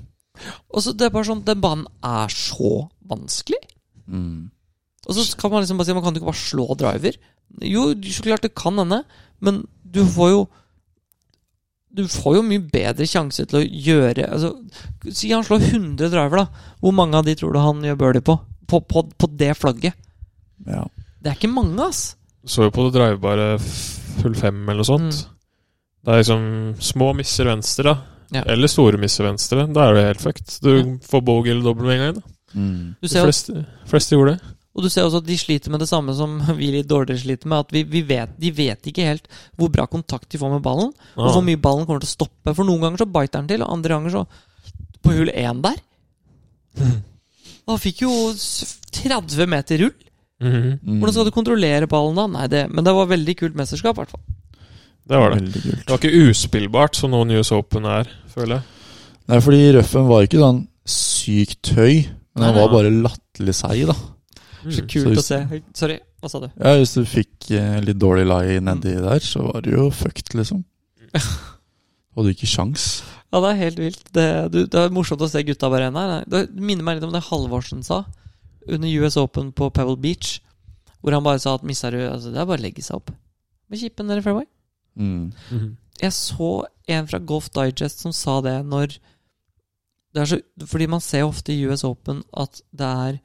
[0.72, 3.58] Og så det er bare sånn, Den banen er så vanskelig.
[4.08, 4.50] Mm.
[5.06, 7.12] Og så kan man liksom bare si Man kan ikke bare slå driver.
[7.60, 9.04] Jo, så klart det kan hende,
[9.40, 10.48] men du får jo
[11.94, 14.50] Du får jo mye bedre sjanse til å gjøre altså,
[15.10, 16.72] Si han slår 100 driver, da.
[16.82, 18.36] Hvor mange av de tror du han gjør birdie på?
[18.68, 19.94] På, på, på det flagget.
[20.66, 20.84] ja.
[21.18, 22.14] Det er ikke mange, ass.
[22.46, 23.46] Så jo på det drivbare
[24.20, 25.16] full fem eller noe sånt.
[25.16, 25.34] Mm.
[26.04, 26.44] Det er liksom
[26.78, 27.96] små misser venstre, da.
[28.38, 28.42] Ja.
[28.52, 29.64] Eller store misser venstre.
[29.74, 30.58] Da er det helt fucked.
[30.62, 30.84] Du Ja.
[31.10, 32.14] får bogey eller dobbel med en gang.
[32.22, 32.94] da Mm.
[33.02, 34.40] Du De fleste, fleste gjorde det.
[34.76, 37.50] Og du ser også at de sliter med det samme som vi litt dårligere sliter
[37.50, 37.66] med.
[37.66, 39.28] At vi, vi vet, De vet ikke helt
[39.58, 41.32] hvor bra kontakt de får med ballen, og Ah.
[41.34, 42.54] hvor mye ballen kommer til å stoppe.
[42.54, 44.26] For noen ganger så biter den til, og andre ganger så
[45.02, 45.78] På hull én der
[47.68, 48.10] Han fikk jo
[48.92, 49.94] 30 meter rull.
[50.40, 50.98] Mm -hmm.
[50.98, 52.26] Hvordan skal du kontrollere ballen da?
[52.26, 54.20] Nei, det, Men det var veldig kult mesterskap, i hvert fall.
[55.08, 55.52] Det var det.
[55.52, 58.62] Det var ikke uspillbart, som noen US Open er, føler jeg.
[59.28, 63.94] Nei, fordi røffen var ikke sånn sykt høy, men han var bare latterlig seig, da.
[64.64, 64.88] Så Mm.
[64.90, 65.60] kult Så å se.
[65.74, 66.48] Sorry, hva sa du?
[66.58, 70.34] Ja, Hvis du fikk eh, litt dårlig lie nedi der, så var du jo fucked,
[70.34, 70.64] liksom.
[72.16, 72.88] Hadde ikke sjans.
[73.30, 74.02] Ja, det er helt vilt.
[74.16, 76.22] Det, du, det er morsomt å se gutta bare nei, nei.
[76.26, 78.00] Det minner meg litt om det Halvorsen sa
[78.68, 80.38] under US Open på Pebble Beach.
[81.00, 83.12] Hvor han bare sa at misser du altså, Det er bare å legge seg opp
[83.70, 84.48] med kippen eller fairway.
[84.98, 85.28] Mm.
[85.52, 85.68] Mhm.
[86.00, 86.48] Jeg så
[86.88, 88.96] en fra Golf Digest som sa det når
[90.14, 93.18] det er så, Fordi man ser ofte i US Open at det er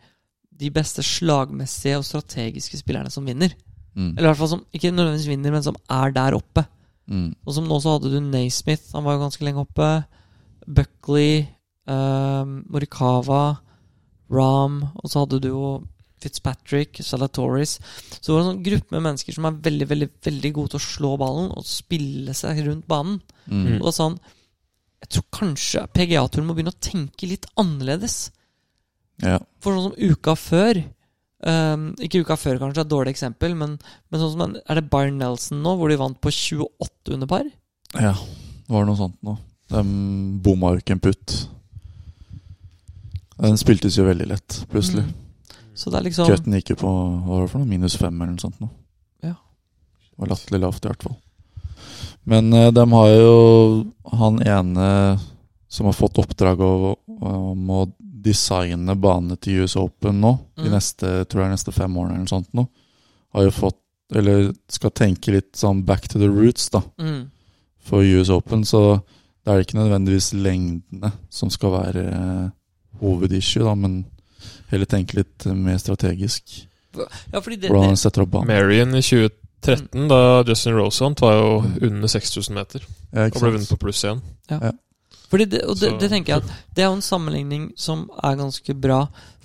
[0.59, 3.55] de beste slagmessige og strategiske spillerne som vinner.
[3.93, 4.13] Mm.
[4.13, 6.65] Eller i hvert fall som ikke nødvendigvis vinner, men som er der oppe.
[7.09, 7.33] Mm.
[7.45, 9.89] Og som nå så hadde du Naismith, han var jo ganske lenge oppe.
[10.67, 11.43] Buckley,
[11.87, 13.43] eh, Morikawa,
[14.33, 15.65] Ram, og så hadde du jo
[16.23, 17.79] Fitzpatrick, Salatoris.
[18.21, 20.79] Så det var en sånn gruppe med mennesker som er veldig veldig, veldig gode til
[20.79, 23.19] å slå ballen og spille seg rundt banen.
[23.51, 23.81] Mm.
[23.81, 24.17] Og sånn
[25.03, 28.31] Jeg tror kanskje PGA-turen må begynne å tenke litt annerledes.
[29.21, 29.37] Ja.
[29.61, 30.79] For sånn som uka før
[31.45, 33.75] um, Ikke uka før, kanskje, det er et dårlig eksempel, men,
[34.09, 37.45] men sånn som Er det Byron Nelson nå, hvor de vant på 28 under par?
[37.99, 38.15] ja.
[38.63, 39.33] Det var noe sånt nå.
[39.69, 39.81] De
[40.41, 41.33] bomma jo ikke en putt.
[43.43, 45.03] Den spiltes jo veldig lett, plutselig.
[45.03, 45.59] Mm.
[45.75, 48.15] Så det er liksom Cutten gikk jo på hva var det for noe, minus fem
[48.15, 48.59] eller noe sånt.
[48.63, 48.69] nå
[49.25, 49.35] Ja.
[49.35, 51.17] Det var latterlig lavt, i hvert fall.
[52.23, 53.35] Men eh, de har jo
[54.15, 54.87] han ene
[55.67, 57.81] som har fått oppdrag om å
[58.23, 60.71] designe banene til US Open nå, de Mm.
[60.75, 62.67] neste, tror jeg neste fem årene eller noe sånt nå,
[63.35, 63.79] har jo fått
[64.13, 67.29] Eller skal tenke litt sånn back to the roots, da, mm.
[67.81, 68.61] for US Open.
[68.63, 69.01] Så
[69.43, 72.49] det er ikke nødvendigvis lengdene som skal være eh,
[73.01, 74.03] hovedissue, da, men
[74.69, 76.67] heller tenke litt mer strategisk.
[77.31, 78.47] Ja, fordi det, Hvordan setter opp banen.
[78.51, 81.83] Marion i 2013, da Justin Rosant var jo Mm.
[81.89, 82.81] under 6000 meter
[83.13, 84.21] Ja, og ble vunnet på pluss igjen.
[85.33, 88.37] Fordi det, og det, det tenker jeg at det er jo en sammenligning som er
[88.37, 88.99] ganske bra,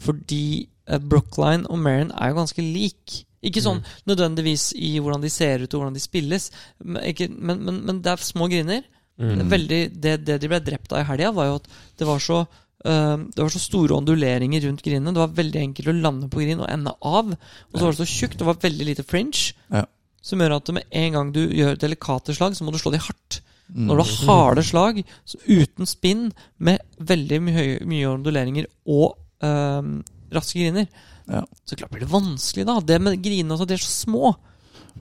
[0.04, 3.22] fordi eh, Brookline og Marion er jo ganske lik.
[3.48, 6.50] Ikke sånn nødvendigvis i hvordan de ser ut og hvordan de spilles,
[6.84, 8.84] men, ikke, men, men, men det er små griner.
[9.18, 9.46] Mm.
[9.50, 12.46] Veldig, det, det de ble drept av i helga, var jo at det var så
[12.86, 15.10] Uh, det var så store onduleringer rundt grinene.
[15.10, 17.32] Det var veldig enkelt å lande på grin og ende av.
[17.34, 18.36] Og så var det så tjukt.
[18.38, 19.56] Det var veldig lite fringe.
[19.74, 19.82] Ja.
[20.22, 23.00] Som gjør at med en gang du gjør delikate slag, så må du slå de
[23.02, 23.40] hardt.
[23.68, 23.86] Mm.
[23.90, 29.90] Når du har harde slag så uten spinn, med veldig mye, mye onduleringer og øh,
[30.32, 30.88] raske griner,
[31.28, 31.42] Ja.
[31.68, 32.78] så klart blir det vanskelig, da.
[32.80, 34.30] Det med grinene også, de er så små.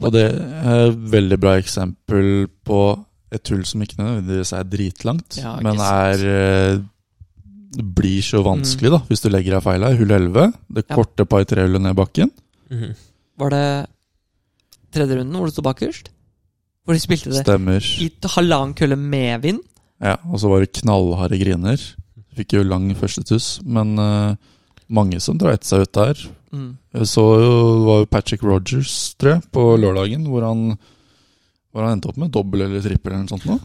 [0.01, 2.81] Og det er et veldig bra eksempel på
[3.31, 6.83] et hull som ikke nødvendigvis er dritlangt, Ja, men er eh,
[7.77, 9.95] blir så vanskelig, da, hvis du legger deg feil her.
[9.99, 10.95] Hull 11, det Ja.
[10.95, 12.31] korte par trehullet ned bakken.
[12.71, 12.93] Mhm.
[13.39, 13.65] Var det
[14.91, 16.09] tredje runden hvor du sto bakerst?
[16.87, 17.83] Hvor de spilte det Stemmer.
[17.83, 19.59] i halvannen kølle med vind?
[19.99, 21.81] Ja, og så var det knallharde griner.
[22.37, 24.37] Fikk jo lang første tuss, men eh,
[24.87, 26.21] mange som dreit seg ut der.
[26.55, 26.69] Mm.
[26.95, 30.77] Jeg så jo, det var jo Patrick Rogers, tror jeg, på lørdagen, hvor han,
[31.73, 33.57] hvor han endte opp med dobbel eller trippel eller noe sånt nå.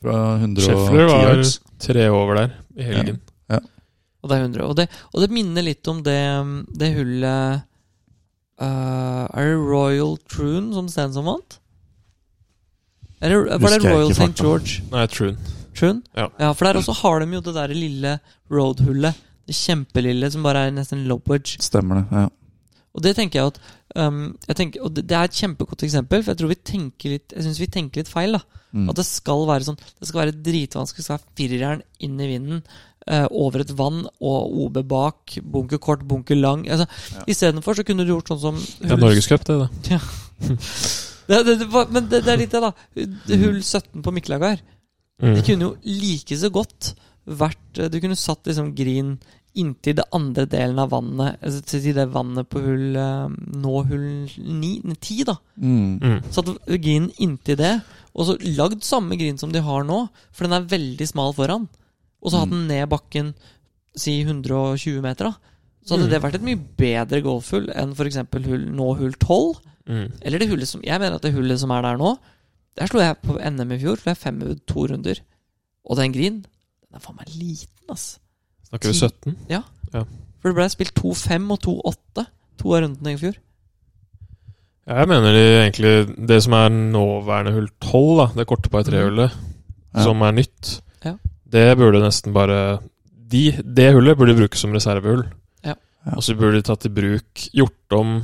[0.00, 1.56] Fra 110 Scheffler var yards.
[1.82, 3.18] tre over der i helgen.
[4.20, 4.64] Og det er 100.
[4.68, 6.20] Og det, og det minner litt om det,
[6.76, 7.62] det hullet
[8.60, 11.56] øh, Er det Royal Troon som Stenson vant?
[13.20, 14.32] Eller var det Royal St.
[14.40, 14.82] George?
[14.90, 15.36] Nei, Troon.
[15.76, 16.02] Troon?
[16.16, 16.52] Ja.
[16.52, 18.14] For der også har de jo det der lille
[18.50, 19.14] road-hullet.
[19.46, 21.58] Det kjempelille som bare er nesten lobwedge.
[21.62, 22.06] Stemmer det.
[22.12, 22.28] ja.
[22.94, 23.58] Og det tenker jeg at
[24.02, 27.12] um, jeg tenker, Og det, det er et kjempegodt eksempel, for jeg tror vi tenker
[27.12, 28.32] litt Jeg synes vi tenker litt feil.
[28.38, 28.84] da Mm.
[28.86, 31.00] At det skal være sånn Det skal være dritvanskelig.
[31.02, 32.60] Det skal være fireren inn i vinden.
[33.10, 35.38] eh, over et vann og OB bak.
[35.42, 36.62] Bunker kort, bunker lang.
[36.70, 37.24] Altså, Ja.
[37.26, 39.98] Istedenfor så kunne du gjort sånn som Det er Norgescup, det, da.
[41.30, 42.72] det, det, det, Men det, det er litt det, da.
[43.44, 44.62] Hull 17 på Miklagard.
[45.22, 45.34] Mm.
[45.36, 46.94] Det kunne jo like så godt
[47.28, 49.18] vært eh, Du kunne satt liksom green
[49.60, 51.36] inntil det andre delen av vannet.
[51.44, 54.06] Altså til det vannet på hull eh, Nå hull
[54.38, 55.34] 9, 10, da.
[55.60, 55.98] Mm.
[56.00, 56.18] Mm.
[56.32, 57.74] Satt green inntil det,
[58.14, 61.68] og så lagd samme green som de har nå, for den er veldig smal foran.
[62.22, 63.34] Og så hatt den ned bakken
[63.98, 65.34] si 120 meter, da.
[65.84, 66.12] Så hadde Mm.
[66.12, 68.18] det vært et mye bedre golfhull enn f.eks.
[68.46, 69.60] Hull, nå hull 12.
[69.90, 70.06] Mm.
[70.22, 72.12] Eller det hullet som Jeg mener at det hullet som er der nå
[72.78, 75.18] Der slo jeg på NM i fjor, slo jeg fem ut to runder.
[75.90, 76.36] Og den green,
[76.86, 78.04] den er faen meg liten, ass.
[78.68, 79.08] Snakker vi Ti.
[79.10, 80.04] 17?
[80.40, 82.24] For det ble spilt 2-5 og 2-8
[82.62, 83.34] to av rundene i fjor.
[84.86, 85.92] Ja, jeg mener de, egentlig
[86.30, 89.34] det som er nåværende hull 12, da, det korte par tre-hullet,
[89.94, 90.04] Ja.
[90.06, 91.16] som er nytt, Ja.
[91.50, 92.78] det burde nesten bare
[93.30, 95.24] de, Det hullet burde brukes som reservehull.
[95.64, 95.74] Ja.
[96.06, 96.14] Ja.
[96.16, 98.22] Og så burde de tatt i bruk Gjort om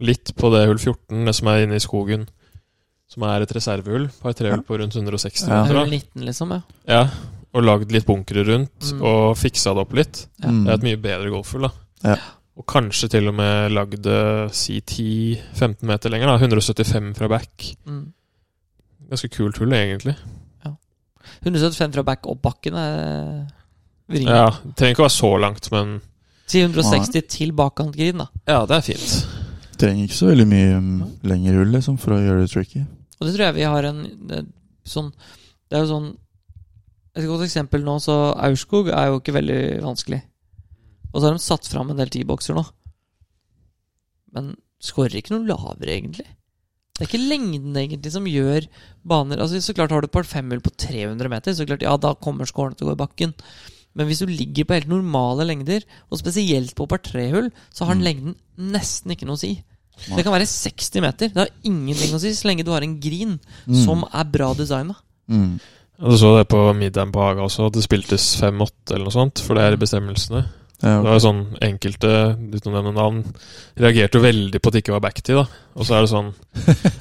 [0.00, 2.28] litt på det hull 14, det som er inne i skogen.
[3.08, 4.08] Som er et reservehull.
[4.20, 5.62] Par trehull på rundt 160 Ja.
[5.64, 5.78] meter.
[5.80, 6.50] Hull 19, liksom.
[6.52, 7.08] ja Ja,
[7.54, 9.02] og lagd litt bunkere rundt, Mm.
[9.02, 10.26] og fiksa det opp litt.
[10.42, 10.48] Ja.
[10.50, 10.64] Mm.
[10.64, 11.70] Det er et mye bedre golfhull, da.
[12.04, 12.16] Ja.
[12.58, 14.04] Og kanskje til og med lagd
[14.52, 16.38] si 10-15 meter lenger, da.
[16.38, 17.76] 175 fra back.
[17.86, 18.12] mm.
[19.10, 20.14] Ganske kult hull, egentlig.
[21.44, 23.46] 175 fra back opp bakken er
[24.10, 24.34] vringer.
[24.34, 26.00] Ja, trenger ikke å være så langt, men
[26.48, 28.26] Si 160 til bakkantgreen, da.
[28.48, 29.26] ja, det er fint.
[29.78, 30.94] Trenger ikke så veldig mye mm,
[31.30, 32.84] lengre hull liksom, for å gjøre det tricky.
[33.18, 34.40] Og det tror jeg vi har en det,
[34.86, 35.10] sånn
[35.68, 36.08] Det er jo sånn
[37.18, 40.20] Et godt eksempel nå, så Aurskog er jo ikke veldig vanskelig.
[41.10, 42.62] Og så har de satt fram en del T-bokser nå.
[44.36, 44.52] Men
[44.84, 46.28] skårer ikke noe lavere, egentlig.
[46.98, 48.64] Det er ikke lengden egentlig som gjør
[49.06, 51.96] baner Altså Så klart har du et par femhull på 300 meter, så klart, ja,
[51.96, 53.34] da kommer skårene til å gå i bakken.
[53.98, 57.98] Men hvis du ligger på helt normale lengder, og spesielt på par trehull, så har
[57.98, 59.56] den lengden nesten ikke noe å si.
[60.06, 61.32] Det kan være 60 meter.
[61.34, 63.80] Det har ingenting å si så lenge du har en green Mm.
[63.84, 64.94] som er bra designa.
[65.28, 65.58] Mm.
[65.98, 69.42] Du så det på middagen på Haga også, at det spiltes 5-8 eller noe sånt,
[69.42, 70.44] for det er i bestemmelsene.
[70.80, 73.24] Ja, Det var sånn Enkelte uten å nevne navn
[73.76, 75.34] reagerte jo veldig på at det ikke var backtid.
[75.34, 76.34] da Og så er det sånn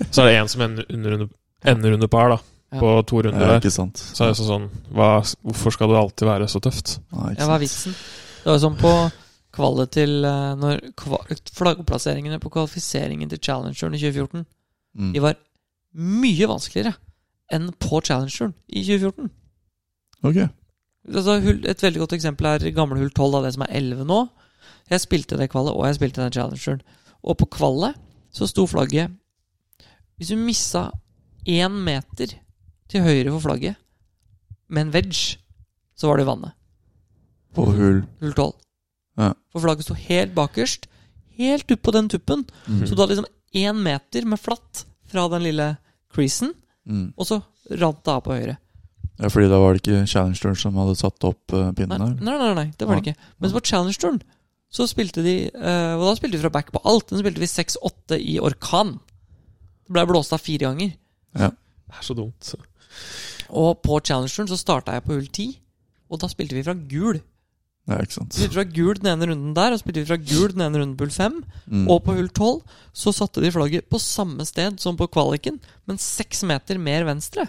[0.09, 1.29] Så er det en som ender under, under,
[1.63, 2.81] ender under par da Ja.
[2.81, 3.69] på to runder der.
[3.69, 6.97] Så er det sånn, hva, Hvorfor skal det alltid være så tøft?
[7.13, 7.95] Ja, ikke Ja, hva er vitsen?
[7.95, 8.91] Det var jo sånn på
[9.55, 11.21] kvalet til eh, Når kva,
[11.55, 14.45] flaggplasseringene på kvalifiseringen til Challengeren i 2014
[14.97, 15.11] Mm.
[15.13, 15.35] De var
[15.93, 16.95] mye vanskeligere
[17.53, 19.29] enn på Challengeren i 2014.
[20.25, 20.39] Ok.
[21.13, 21.35] Altså,
[21.69, 24.17] et veldig godt eksempel er gamle hull 12 av det som er 11 nå.
[24.89, 26.81] Jeg spilte det kvalet, og jeg spilte den challengeren.
[27.21, 27.99] Og på kvalet
[28.33, 29.13] så sto flagget
[30.17, 30.87] Hvis du missa
[31.45, 32.33] én meter
[32.91, 33.77] til høyre for flagget
[34.67, 35.37] med en wedge,
[35.95, 36.55] så var det i vannet.
[37.55, 38.01] På hull.
[38.21, 38.53] Hull 12.
[39.17, 39.31] Ja.
[39.53, 40.87] For flagget sto helt bakerst.
[41.37, 42.43] Helt opp på den tuppen.
[42.67, 42.81] Mm.
[42.85, 45.75] Så du hadde liksom én meter med flatt fra den lille
[46.13, 46.53] creasen,
[46.87, 47.11] Mm.
[47.19, 47.41] og så
[47.81, 48.53] rant det av på høyre.
[49.19, 52.13] Ja, fordi da var det ikke Challengeren som hadde satt opp uh, Nei, pinnen der
[52.23, 53.25] nei, nei, nei, det var det ikke.
[53.41, 54.21] Men på Challenge-turen
[54.71, 57.09] så spilte de uh, Og da spilte vi fra back på alt.
[57.09, 58.93] Den spilte vi 6-8 i orkan.
[59.83, 60.93] Det ble blåst av fire ganger.
[61.35, 61.49] Ja.
[61.51, 62.53] Det er så dumt.
[63.47, 65.49] Og på Challenge-turen så starta jeg på hull 10,
[66.11, 67.19] og da spilte vi fra gul.
[67.87, 68.35] Ja, ikke sant.
[68.35, 70.97] Spilte fra gul den ene runden der, og spilte vi fra gul den ene runden
[70.99, 71.37] på hull 5.
[71.71, 71.85] Mm.
[71.93, 76.01] Og på hull 12 så satte de flagget på samme sted som på kvaliken, men
[76.01, 77.47] seks meter mer venstre.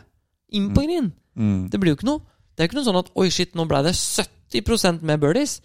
[0.54, 1.10] Inn på green.
[1.38, 1.66] Mm.
[1.72, 2.22] Det blir jo ikke noe
[2.56, 5.58] Det er jo ikke noe sånn at Oi, shit, nå ble det 70% med birdies.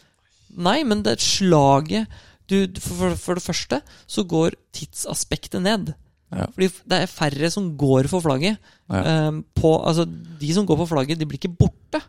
[0.53, 2.11] Nei, men det slaget
[2.51, 5.93] du, for, for det første så går tidsaspektet ned.
[6.35, 6.47] Ja.
[6.55, 8.57] Fordi det er færre som går for flagget.
[8.89, 9.03] Ja.
[9.03, 12.01] Ehm, på, altså, de som går for flagget, de blir ikke borte.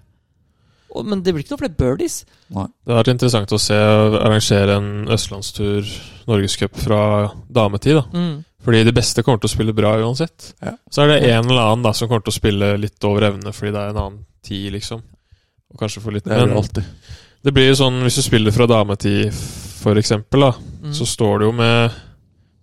[0.94, 2.20] Og, men det blir ikke noe flere birdies.
[2.54, 2.66] Nei.
[2.86, 5.88] Det har vært interessant å se arrangere en østlandstur
[6.30, 7.00] norgescup fra
[7.50, 8.00] dametid.
[8.00, 8.44] da Mm.
[8.64, 10.54] Fordi de beste kommer til å spille bra uansett.
[10.62, 10.72] Ja.
[10.90, 13.52] Så er det en eller annen da som kommer til å spille litt over evne
[13.52, 15.02] fordi det er en annen tid, liksom.
[15.74, 16.84] Og kanskje få litt Det er det
[17.44, 19.34] det blir jo sånn hvis du spiller fra dametid,
[19.82, 20.52] for eksempel, da,
[20.84, 20.92] Mm.
[20.96, 21.90] så står det jo med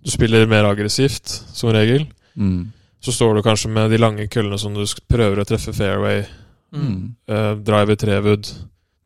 [0.03, 2.07] Du spiller mer aggressivt, som regel.
[2.37, 2.71] Mm.
[3.01, 6.23] Så står du kanskje med de lange køllene som du prøver å treffe fairway,
[6.71, 7.15] Mm.
[7.29, 8.47] Uh, eh, driver trewood,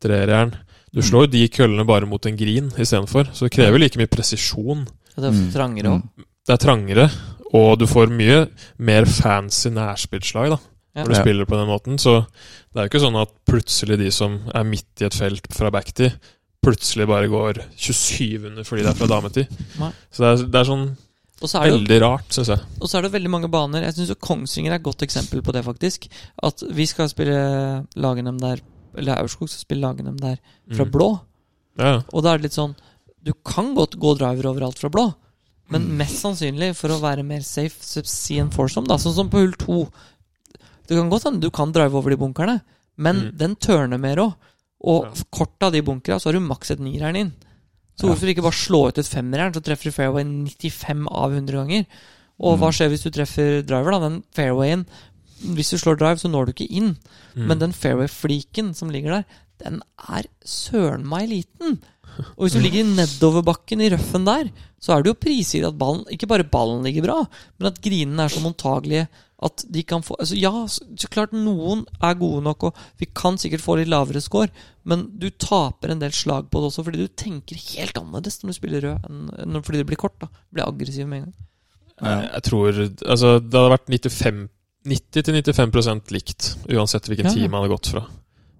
[0.00, 0.52] trejern.
[0.94, 1.02] Du Mm.
[1.02, 4.86] slår jo de køllene bare mot en green istedenfor, så det krever like mye presisjon.
[5.16, 5.50] Det er Mm.
[5.52, 6.02] trangere òg.
[6.46, 7.10] Det er trangere,
[7.52, 10.58] og du får mye mer fancy nærspillslag da
[10.94, 11.02] Ja.
[11.02, 11.98] når du spiller på den måten.
[11.98, 12.24] Så
[12.72, 15.68] det er jo ikke sånn at plutselig de som er midt i et felt fra
[15.70, 16.12] backtid,
[16.66, 19.58] plutselig bare går 27 under fordi det er fra dametid.
[19.80, 19.90] Nei.
[20.10, 20.86] Så det er, det er sånn
[21.42, 22.60] Og så er det veldig rart, syns jeg.
[22.80, 23.82] Og så er det veldig mange baner.
[23.84, 26.06] Jeg syns Kongsvinger er et godt eksempel på det, faktisk.
[26.42, 27.36] At vi skal spille
[28.00, 28.62] Lagenem der
[28.96, 30.38] Eller Aurskog skal spille Lagenem der
[30.72, 30.90] fra Mm.
[30.94, 31.10] blå.
[31.78, 32.74] Ja, Og da er det litt sånn
[33.22, 35.14] Du kan godt gå driver overalt fra blå,
[35.68, 35.96] men Mm.
[35.98, 37.76] mest sannsynlig for å være mer safe,
[38.06, 38.94] see and foursome, da.
[38.96, 39.90] Sånn som på hull to.
[40.86, 42.60] Det kan godt hende du kan drive over de bunkerne,
[42.96, 43.36] men Mm.
[43.36, 44.34] den tørner mer òg.
[44.86, 45.24] Og Ja.
[45.32, 47.32] kort av de bunkera, så har du maks et nierjern inn.
[47.98, 51.52] Så hvorfor ikke bare slå ut et femmerjern, så treffer du fairway 95 av 100
[51.56, 51.86] ganger?
[52.38, 52.60] Og Mm.
[52.60, 54.08] hva skjer hvis du treffer driver, da?
[54.08, 54.86] Den fairwayen
[55.38, 56.96] Hvis du slår drive, så når du ikke inn.
[57.36, 57.46] Mm.
[57.46, 59.24] Men den fairway-fliken som ligger der,
[59.62, 61.78] den er søren meg liten.
[62.38, 65.76] Og hvis du ligger i nedoverbakken i røffen der, så er det jo prisgitt at
[65.76, 69.08] ballen Ikke bare ballen ligger bra, men at grinene er så mottagelige
[69.42, 73.36] at de kan få altså Ja, så klart noen er gode nok, og vi kan
[73.36, 74.48] sikkert få litt lavere score,
[74.84, 78.48] men du taper en del slag på det også, fordi du tenker helt annerledes når
[78.48, 78.98] du spiller rød,
[79.44, 80.18] enn fordi det blir kort.
[80.20, 81.34] da Blir aggressiv med en gang.
[82.00, 82.68] Jeg, jeg tror
[83.08, 83.88] Altså, det hadde vært
[84.86, 87.36] 90-95% likt, uansett hvilken Ja, ja.
[87.42, 88.06] tid man hadde gått fra.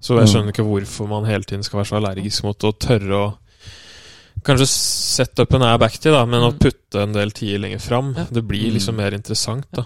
[0.01, 0.33] Så jeg Mm.
[0.33, 3.37] skjønner ikke hvorfor man hele tiden skal være så allergisk mot å tørre å
[4.47, 6.59] Kanskje setupen er backtid, da, men å Mm.
[6.61, 8.25] putte en del tider lenger fram, Ja.
[8.31, 8.97] det blir liksom Mm.
[8.97, 9.85] mer interessant, da.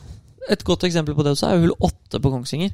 [0.48, 2.72] Et godt eksempel på det også er hull åtte på Kongsvinger.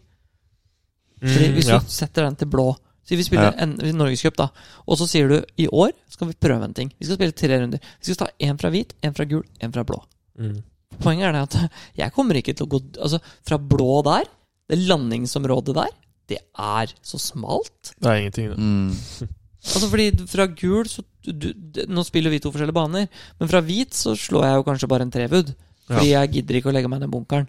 [1.23, 1.79] Fordi Mm, Hvis ja.
[1.81, 2.77] du setter den til blå
[3.07, 3.63] Si vi spiller Ja.
[3.63, 4.49] en Norgescup, da.
[4.89, 6.93] Og så sier du i år skal vi prøve en ting.
[6.99, 7.79] Vi skal spille tre runder.
[8.01, 10.01] Vi skal ta én fra hvit, én fra gul, én fra blå.
[10.39, 10.57] Mm.
[11.01, 14.25] Poenget er det at jeg kommer ikke til å gå Altså, fra blå der,
[14.69, 15.89] det landingsområdet der,
[16.29, 17.95] det er så smalt.
[18.03, 18.59] Det er ingenting, det.
[18.59, 19.31] Mm.
[19.67, 23.09] Altså fordi fra gul så du, du, Nå spiller vi to forskjellige baner,
[23.41, 25.55] men fra hvit så slår jeg jo kanskje bare en trewood.
[25.87, 27.47] Fordi jeg gidder ikke å legge meg ned bunkeren.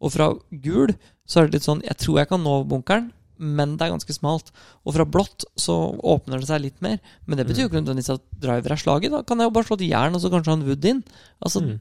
[0.00, 0.92] Og fra gul
[1.26, 4.14] så er det litt sånn Jeg tror jeg kan nå bunkeren, men det er ganske
[4.14, 4.50] smalt.
[4.84, 6.98] Og fra blått så åpner det seg litt mer.
[7.26, 9.10] Men det betyr jo ikke nødvendigvis at driver er slaget.
[9.14, 11.04] Da kan jeg jo bare slå til jern, og så kanskje ha en wood inn.
[11.44, 11.80] Altså, Mm.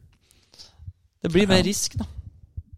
[1.23, 1.47] det blir Ja.
[1.55, 2.05] mer risk, da.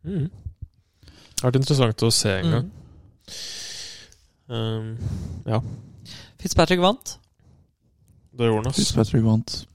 [0.05, 0.29] Mm.
[0.29, 2.71] Det har vært interessant å se en gang.
[4.49, 4.97] Mm.
[5.59, 5.67] Um,
[6.39, 7.17] Fitzpatrick vant.
[8.35, 8.77] det gjorde han, ass.
[8.79, 9.65] Fitzpatrick vant.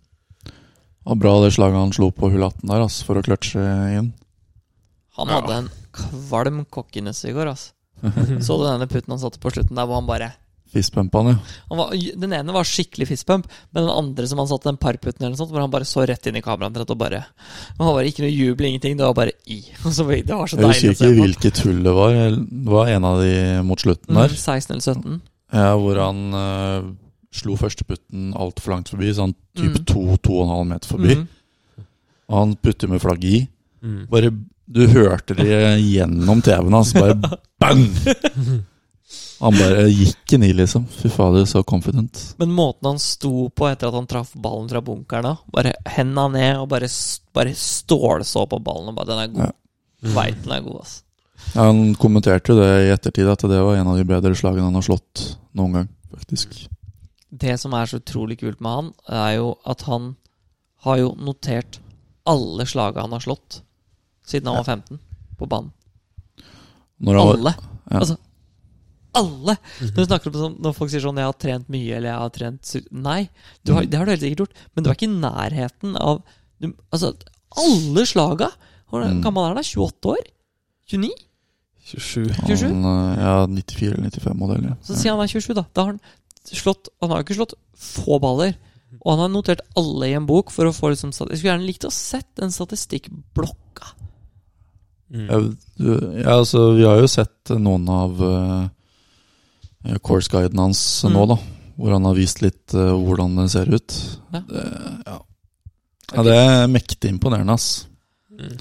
[1.05, 3.65] Og bra det slaget han slo på hull 18 der, ass, for å kløtsje
[3.99, 4.13] inn.
[5.19, 5.41] Han Ja.
[5.41, 7.73] hadde en kvalm kokkiness i går, altså.
[8.45, 10.33] Så du denne putten han satte på slutten der, hvor han bare
[10.75, 11.53] Fistbumpa han, ja.
[11.71, 15.23] han var, Den ene var skikkelig fistpump, men den andre som han satte den parputten
[15.23, 17.93] eller noe sånt, hvor han bare så rett inn i kameraet og bare Det var
[17.95, 18.97] bare ikke noe jubel, ingenting.
[18.99, 19.61] Det var bare i.
[19.87, 22.19] Og så, det var så Jeg deilig husker å se ikke hvilket hull det var.
[22.35, 23.31] Det var en av de
[23.71, 24.35] mot slutten Mm, der.
[24.35, 25.21] 16 eller 17.
[25.55, 26.91] Ja, hvor han eh,
[27.35, 29.87] slo førsteputten altfor langt forbi, sånn type Mm.
[29.91, 31.17] to, to og en halv meter forbi.
[31.19, 31.85] Mm.
[32.31, 33.49] Og han putter med flagget i.
[33.85, 34.03] Mm.
[34.11, 34.31] Bare
[34.65, 35.49] Du hørte det
[35.85, 36.95] gjennom TV-en hans.
[36.97, 37.19] Bare
[37.61, 37.83] bang!
[39.45, 40.87] Han bare gikk inn i, liksom.
[40.89, 42.21] Fy fader, så confident.
[42.41, 46.25] Men måten han sto på etter at han traff ballen fra bunkeren da, bare henda
[46.33, 46.89] ned og bare,
[47.37, 49.51] bare stålså på ballen og bare Den er god.
[49.51, 50.15] Ja.
[50.15, 50.95] Veit den er god, ass.
[51.53, 54.65] Ja, han kommenterte jo det i ettertid, at det var en av de bedre slagene
[54.71, 56.63] han har slått noen gang, faktisk.
[57.35, 60.13] Det som er så utrolig kult med han, er jo at han
[60.87, 61.81] har jo notert
[62.31, 63.63] alle slaga han har slått
[64.25, 64.99] siden han var 15,
[65.39, 65.73] på banen.
[67.05, 67.53] Når han var, Alle.
[67.91, 67.99] ja.
[68.01, 68.17] Altså,
[69.15, 69.57] alle!
[69.81, 72.23] Når, du snakker om sånn, når folk sier sånn 'Jeg har trent mye', eller 'Jeg
[72.23, 73.29] har trent Nei,
[73.65, 76.23] du har, det har du helt sikkert gjort, men du er ikke i nærheten av
[76.61, 77.15] du, Altså,
[77.57, 78.51] alle slaga!
[78.91, 79.23] Hvor Mm.
[79.23, 79.57] gammel er han?
[79.57, 79.63] da?
[79.63, 80.25] 28 år?
[80.89, 81.11] 29?
[81.85, 82.29] 27.
[82.47, 82.69] 27?
[82.71, 84.65] Han, eh, ja, 94 eller 95-modell.
[84.71, 84.75] Ja.
[84.83, 85.65] Så sier han er 27, da.
[85.75, 86.01] Da har han
[86.53, 88.57] slått Han har jo ikke slått få baller.
[89.01, 91.69] Og han har notert alle i en bok for å få liksom Jeg skulle gjerne
[91.69, 93.91] likt å sett den statistikkblokka.
[95.15, 95.27] Mm.
[95.29, 95.41] Ja,
[95.79, 95.91] du,
[96.23, 101.13] ja, altså, vi har jo sett noen av uh, course-guiden hans Mm.
[101.13, 101.39] nå, da.
[101.75, 103.95] Hvor han har vist litt uh, hvordan den ser ut.
[104.33, 104.43] Ja.
[104.49, 104.65] Det,
[105.07, 105.19] ja.
[106.15, 107.87] ja, det er mektig imponerende, ass.
[108.31, 108.57] Mm.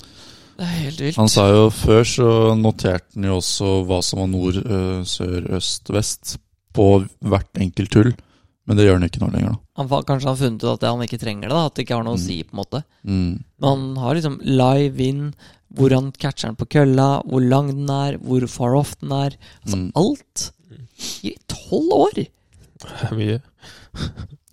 [0.54, 1.18] Det er helt vilt.
[1.18, 5.48] Han sa jo før så noterte han jo også hva som var nord, uh, sør,
[5.58, 6.36] øst, vest
[6.74, 8.14] på hvert enkelt hull.
[8.66, 9.58] Men det gjør han ikke nå lenger, da.
[9.76, 11.96] Han, kanskje han har funnet ut at han ikke trenger det, da, at det ikke
[11.98, 12.26] har noe å Mm.
[12.26, 12.44] si.
[12.44, 13.44] på en måte Mm.
[13.60, 15.34] Men han har liksom live in,
[15.76, 19.36] hvor han catcher den på kølla, hvor lang den er, hvor far off den er.
[19.66, 19.92] Altså Mm.
[19.96, 20.52] alt.
[21.24, 22.14] I tolv år!
[22.84, 23.42] Det er mye.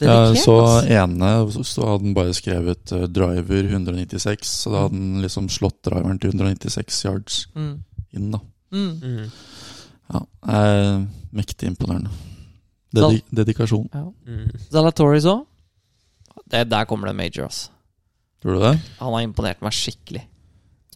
[0.01, 0.57] Ja, Dedikert, så
[0.89, 5.49] ene så- så hadde han bare skrevet uh, driver 196, så da hadde han liksom
[5.49, 7.85] slått driveren til 196 yards Mm.
[8.15, 8.39] inn, da.
[8.73, 9.31] Mm.
[10.11, 11.05] Ja, er
[11.37, 12.11] mektig imponerende.
[12.94, 13.87] Dedi dedikasjon.
[13.94, 14.09] Ja.
[14.27, 14.49] Mm.
[14.73, 15.44] Zalatoris òg.
[16.51, 17.70] Der kommer det major, altså.
[18.42, 18.75] Tror du det?
[18.99, 20.25] Han har imponert meg skikkelig.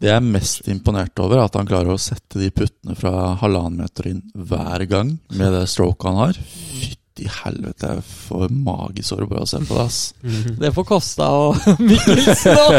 [0.00, 3.36] Det jeg er mest imponert over, er at han klarer å sette de puttene fra
[3.38, 6.40] halvannen meter inn hver gang med det stroket han har.
[6.40, 10.00] Fytti helvete, jeg får magesår bare av å se på det, ass.
[10.64, 12.74] Det får Kosta og Mikkelsen òg!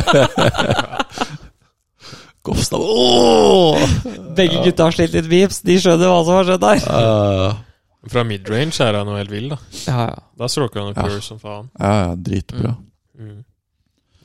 [2.45, 3.85] Kopstad Åh!
[4.37, 5.61] Begge gutta har slitt litt vips.
[5.65, 6.83] De skjønner hva som har skjedd der.
[6.85, 9.57] Uh, Fra midrange er han jo helt vill, da.
[9.87, 10.19] Ja, ja.
[10.37, 11.21] Da stråker han jo Ja.
[11.25, 11.71] som faen.
[11.79, 12.75] ja, ja, dritbra.
[13.17, 13.41] Mm.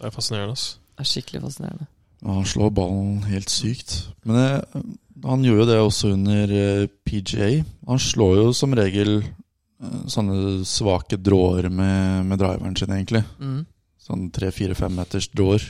[0.01, 0.67] Det er fascinerende, ass.
[0.97, 1.87] Det er skikkelig fascinerende.
[2.21, 3.95] Ja, Han slår ballen helt sykt.
[4.25, 4.85] Men det,
[5.25, 7.51] han gjorde jo det også under eh, PGA.
[7.89, 13.25] Han slår jo som regel eh, sånne svake dråer med, med driveren sin, egentlig.
[13.41, 13.63] Mm.
[14.01, 15.65] Sånn tre-fire-fem meters dråer.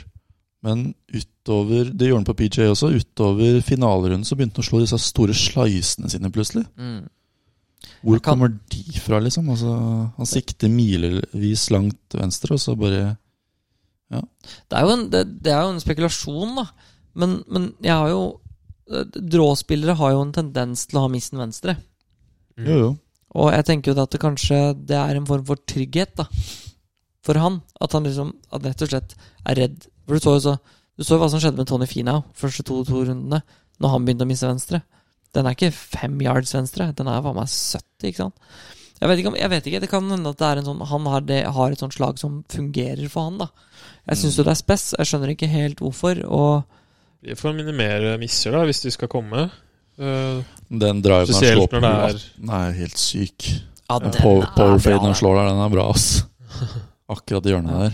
[0.62, 2.90] Men utover Det gjorde han på PGA også.
[2.92, 6.66] Utover finalerunden så begynte han å slå disse store sleisene sine plutselig.
[6.76, 7.08] Mm.
[8.04, 9.48] Hvor kan- kommer de fra, liksom?
[9.48, 9.72] Altså,
[10.16, 13.16] han sikter milevis langt venstre, og så bare
[14.10, 16.64] Det, er jo en, det, det er jo en spekulasjon, da.
[17.14, 18.40] Men, men jeg har jo
[19.14, 21.76] Dråspillere har jo en tendens til å ha missen venstre.
[22.58, 22.66] Mm.
[22.66, 22.88] Jo, jo.
[23.38, 26.26] Og jeg tenker jo at det kanskje det er en form for trygghet da
[27.22, 27.60] for han.
[27.80, 29.14] At han liksom at rett og slett
[29.46, 29.86] er redd.
[30.10, 30.56] For du så jo så
[30.98, 33.38] Du så jo hva som skjedde med Tony Finau første to, to rundene,
[33.80, 34.82] når han begynte å miste venstre.
[35.32, 38.34] Den er ikke fem yards venstre, den er faen meg 70, ikke sant?
[39.00, 40.82] Jeg vet ikke, om, jeg vet ikke, det kan hende at det er en sånn
[40.90, 43.46] han har, det, har et sånt slag som fungerer for han, da.
[44.10, 46.66] Jeg syns jo det er spess, jeg skjønner ikke helt hvorfor, og
[47.24, 49.46] Vi får minimere misser, da, hvis de skal komme.
[49.96, 53.48] Uh, Den driven han slår på er- den er helt syk.
[53.88, 56.24] Ja, Den den power, er Powerfaden han slår der, den er bra, ass.
[57.08, 57.88] Akkurat i hjørnet Ja.
[57.88, 57.92] der.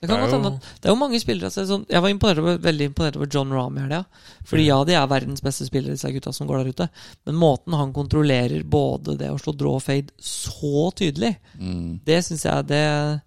[0.00, 2.38] Det kan Det er jo- Det er jo mange spillere altså, sånn, Jeg var imponert
[2.38, 4.06] over, veldig imponert over John Rahm i helga.
[4.44, 6.88] Fordi ja, de er verdens beste spillere, disse gutta som går der ute.
[7.26, 12.00] Men måten han kontrollerer både det å slå draw og fade så tydelig, Mm.
[12.04, 13.20] det syns jeg det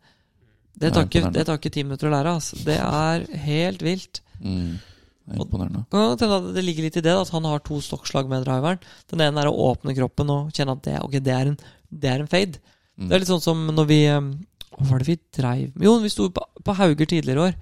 [0.79, 2.33] Det tar ikke det tar ikke ti minutter å lære.
[2.33, 2.57] Altså.
[2.65, 4.21] Det er helt vilt.
[4.43, 4.79] Mm.
[5.29, 5.85] Det er imponerende.
[5.93, 8.79] At det ligger litt i det, da, at han har to stokkslag med driveren.
[9.07, 11.57] Den ene er å åpne kroppen og kjenne at det, okay, det, er, en,
[11.93, 12.57] det er en fade.
[12.99, 13.07] Mm.
[13.07, 14.19] Det er litt sånn som når vi eh,
[14.77, 17.55] Hva var det vi dreiv Jo, vi sto på, på Hauger tidligere i år.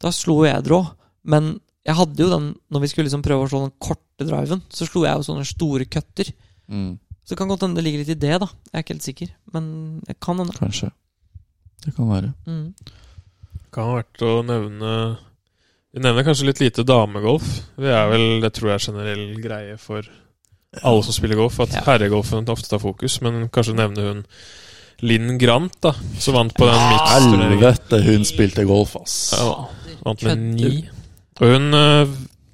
[0.00, 0.80] Da slo jeg drå.
[1.24, 1.54] Men
[1.86, 4.86] jeg hadde jo den når vi skulle liksom prøve å slå den korte driven, så
[4.88, 6.30] slo jeg jo sånne store cutter.
[6.68, 6.98] Mm.
[7.24, 8.48] Så det kan godt hende det ligger litt i det, da.
[8.70, 9.32] Jeg er ikke helt sikker.
[9.54, 9.66] Men
[10.06, 10.56] det kan hende.
[10.56, 10.90] Kanskje.
[11.84, 12.32] Det kan være.
[12.46, 12.74] Mm.
[13.72, 14.94] Kan ha vært å nevne
[15.94, 17.46] Vi nevner kanskje litt lite damegolf.
[17.80, 20.06] Vi er vel, Det tror jeg er generell greie for
[20.86, 21.80] alle som spiller golf, at Ja.
[21.82, 23.20] herregolfen ofte tar fokus.
[23.22, 24.20] Men kanskje nevne hun
[25.02, 27.62] Linn Grant, da, som vant på den mixed-turneringen.
[27.62, 29.14] Helvete, hun spilte golf, ass.
[29.38, 29.68] Ja,
[30.04, 30.72] vant med ni.
[31.40, 32.06] Og hun eh,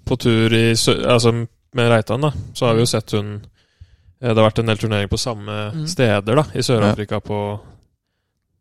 [0.06, 4.36] på tur i Altså med Reitan, da, så har vi jo sett hun eh, Det
[4.38, 5.86] har vært en del turneringer på samme Mm.
[5.90, 7.40] steder, da, i Sør-Afrika på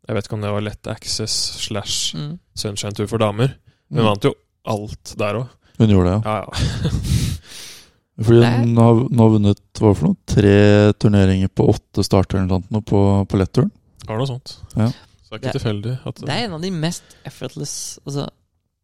[0.08, 1.36] Jeg vet ikke om det var Lett Access
[1.68, 2.38] slash Mm.
[2.54, 3.54] Sunshine Tour for damer.
[3.90, 4.04] Hun Mm.
[4.10, 4.34] vant jo
[4.66, 5.46] alt der òg.
[5.78, 6.32] Hun gjorde det, ja.
[6.32, 6.90] Ja, ja.
[8.16, 10.16] Fordi hun har, hun har vunnet hva for noe?
[10.26, 13.70] tre turneringer på åtte starter eller noe nå på, på letturen.
[14.08, 14.54] Har noe sånt.
[14.76, 14.88] Ja.
[15.26, 18.28] Så det er ikke Det- tilfeldig at Det er en av de mest effortless Altså,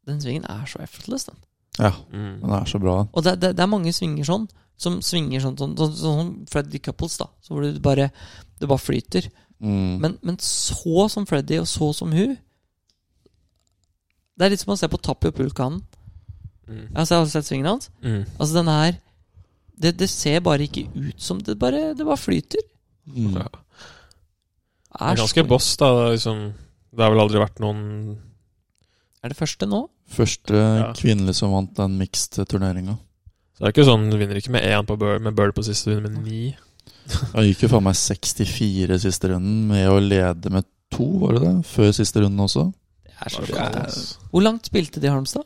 [0.07, 1.37] den svingen er så effortless, den.
[1.79, 2.41] Ja, mm.
[2.43, 3.07] den er så bra.
[3.13, 6.33] Og det, det, det er mange svinger sånn, som svinger sånn sånn, sånn, sånn som
[6.51, 7.29] Freddy Couples, da.
[7.41, 8.11] Så hvor det bare,
[8.61, 9.31] det bare flyter.
[9.63, 10.01] Mm.
[10.03, 12.37] Men, men så som Freddy, og så som hun
[14.37, 15.81] Det er litt som å se på Tapio Pulkanen.
[16.67, 16.89] Mm.
[16.97, 17.91] Altså, jeg har sett svingen hans.
[18.03, 18.25] Mm.
[18.39, 18.99] Altså, den er
[19.83, 22.63] det, det ser bare ikke ut som Det bare, det bare flyter.
[23.11, 23.35] Mm.
[23.37, 23.49] Ja.
[24.93, 25.89] Det Er, ganske boss, da.
[25.97, 26.43] det er Liksom,
[26.93, 27.81] det har vel aldri vært noen
[29.25, 29.87] Er det første nå?
[30.13, 30.91] Første Ja.
[30.99, 32.99] kvinnelige som vant den mixed-turneringa.
[33.57, 35.65] Så det er ikke sånn, Du vinner ikke med én på bird, med bird på
[35.65, 36.57] siste, du vinner med ni.
[37.33, 41.43] Han gikk jo faen meg 64 siste runden med å lede med to, var det
[41.47, 41.55] det?
[41.67, 42.67] Før siste runden også.
[43.07, 45.45] Det er så Det er Hvor langt spilte de i Harmstad?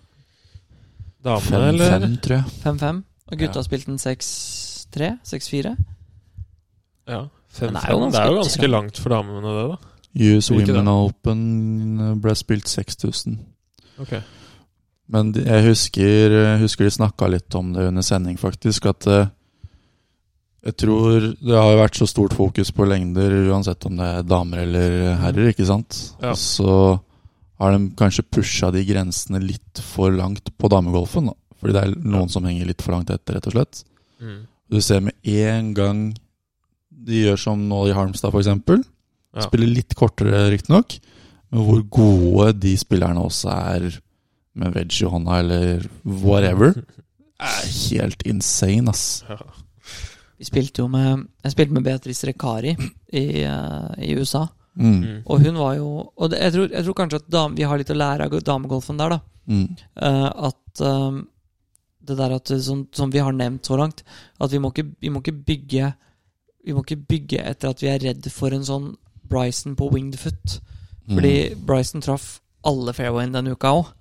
[1.25, 1.91] Damene, eller?
[2.01, 2.45] 5-5, tror jeg.
[2.65, 3.05] 5-5.
[3.33, 3.67] Og gutta Ja.
[3.67, 5.19] spilte den 6-3?
[5.27, 5.77] 6-4?
[7.09, 7.29] Ja.
[7.49, 9.77] Fem, Men det, er jo det er jo ganske langt for damene, det, da.
[10.37, 10.89] US Women.
[10.89, 13.39] Open ble spilt 6000.
[14.03, 14.13] Ok.
[15.09, 18.87] Men jeg husker, husker de snakka litt om det under sending, faktisk.
[18.91, 19.29] At eh,
[20.67, 24.65] jeg tror det har vært så stort fokus på lengder, uansett om det er damer
[24.65, 26.01] eller herrer, ikke sant?
[26.21, 26.33] Ja.
[26.35, 27.01] Og så
[27.63, 31.31] har de kanskje pusha de grensene litt for langt på damegolfen.
[31.31, 31.37] Da.
[31.61, 33.83] Fordi det er noen som henger litt for langt etter, rett og slett.
[34.21, 34.39] Mm.
[34.73, 36.07] Du ser med en gang
[37.07, 38.51] de gjør som nå i Harmstad, f.eks.
[39.37, 39.45] Ja.
[39.47, 40.99] Spiller litt kortere, riktignok.
[41.53, 43.89] Men hvor gode de spillerne også er
[44.57, 45.87] med wedge i hånda, eller
[46.25, 46.75] whatever,
[47.53, 49.23] er helt insane, ass.
[49.29, 49.39] Ja.
[50.37, 54.45] Vi spilte jo med Jeg spilte med Beatrice Rekari i, uh, i USA.
[54.77, 54.97] Mm.
[55.01, 55.21] Mm.
[55.25, 57.79] Og hun var jo Og det, jeg, tror, jeg tror kanskje at dam, vi har
[57.81, 59.21] litt å lære av damegolfen der, da.
[59.47, 59.69] Mm.
[59.97, 61.21] Uh, at eh,
[62.07, 64.03] det der at som, som vi har nevnt så langt,
[64.41, 65.95] at vi må ikke, vi må ikke bygge
[66.67, 68.89] Vi må ikke bygge etter at vi er redd for en sånn
[69.31, 70.57] Bryson på winged foot.
[71.07, 73.93] Fordi Bryson traff alle fairwayen denne uka òg.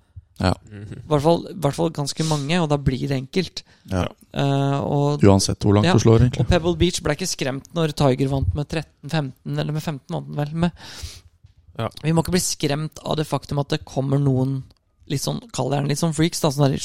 [0.42, 0.50] Ja.
[0.68, 3.62] I hvert fall, i hvert fall ganske mange, og da blir det enkelt.
[3.88, 4.02] Ja.
[4.36, 5.94] Uh, og, Uansett hvor langt Ja.
[5.94, 6.42] du slår, egentlig.
[6.42, 10.36] og Pebble Beach ble ikke skremt når Tiger vant med 13-15, eller med 15 vant
[10.36, 10.52] vel.
[10.66, 10.82] Med.
[11.78, 11.88] Ja.
[12.02, 14.64] Vi må ikke bli skremt av det faktum at det kommer noen
[15.08, 16.78] litt sånn, kall det gjerne litt sånn freaks, da, sånne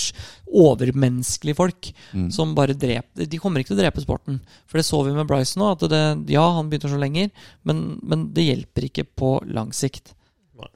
[0.51, 2.28] overmenneskelige folk Mm.
[2.32, 4.39] som bare dreper De kommer ikke til å drepe sporten.
[4.67, 7.32] For det så vi med Bryce nå, at det, ja, han begynte å slå lenger,
[7.63, 10.13] men, men det hjelper ikke på lang sikt.
[10.59, 10.67] Nei.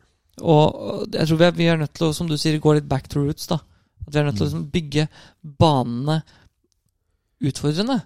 [0.42, 2.88] Og jeg tror vi er, vi er nødt til å, som du sier, gå litt
[2.90, 3.60] back to roots, da.
[4.08, 5.08] At vi er nødt til å liksom, bygge
[5.44, 6.22] banene
[7.46, 8.02] utfordrende.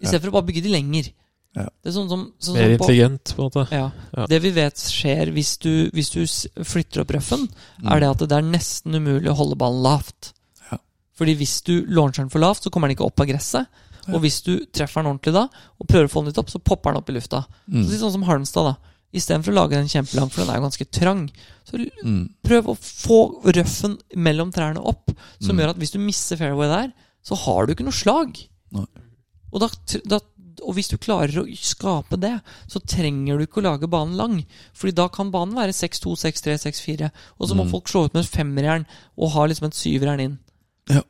[0.00, 1.10] I stedet for å bare bygge de lenger.
[1.58, 1.66] Ja.
[1.82, 3.64] Det er sånn som, sånn Mer som på, intelligent, på en måte.
[3.74, 3.90] ja.
[4.16, 4.26] Ja.
[4.30, 6.20] Det vi vet skjer hvis du, hvis du
[6.64, 7.48] flytter opp røffen,
[7.82, 7.92] Mm.
[7.92, 10.32] er det at det er nesten umulig å holde ballen lavt.
[10.70, 10.78] Ja.
[11.18, 13.66] Fordi hvis du launcher den for lavt, så kommer den ikke opp av gresset.
[14.06, 14.14] Ja.
[14.14, 15.48] Og hvis du treffer den ordentlig da,
[15.80, 17.44] og prøver å få den litt opp, så popper den opp i lufta.
[17.68, 17.82] Mm.
[17.84, 18.76] Så litt sånn som Halmstad, da.
[19.12, 21.30] Istedenfor å lage den kjempelang, for den er jo ganske trang,
[21.66, 22.28] så Mm.
[22.44, 25.60] prøv å få røffen mellom trærne opp, som Mm.
[25.64, 26.92] gjør at hvis du mister fairway der,
[27.24, 28.36] så har du ikke noe slag.
[28.72, 28.84] Nei.
[29.52, 29.68] Og, da,
[30.06, 30.20] da,
[30.62, 32.34] og hvis du klarer å skape det,
[32.70, 34.36] så trenger du ikke å lage banen lang.
[34.74, 37.10] Fordi da kan banen være 6-2, 6-3, 6-4.
[37.38, 37.70] Og så må Mm.
[37.70, 38.86] folk slå ut med en femmerjern
[39.18, 40.38] og ha liksom et syverjern inn.
[40.90, 41.02] Ja.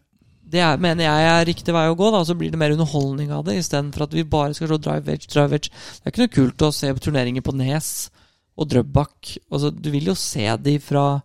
[0.49, 2.23] Det er, mener jeg er riktig vei å gå, da.
[2.25, 5.29] Så blir det mer underholdning av det, istedenfor at vi bare skal slå drive edge,
[5.29, 5.69] drive edge.
[5.71, 8.11] Det er ikke noe kult å se på turneringer på Nes
[8.57, 9.37] og Drøbak.
[9.53, 11.23] Altså, du vil jo se de fra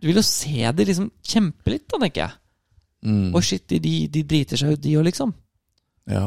[0.00, 2.32] Du vil jo se de liksom kjempe litt, da, tenker jeg.
[3.04, 3.34] Mm.
[3.34, 5.30] Og shit, de, de driter seg ut, de òg, liksom.
[6.10, 6.24] Ja.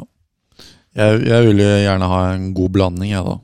[0.96, 3.36] Jeg, jeg jo gjerne ha en god blanding, jeg, da.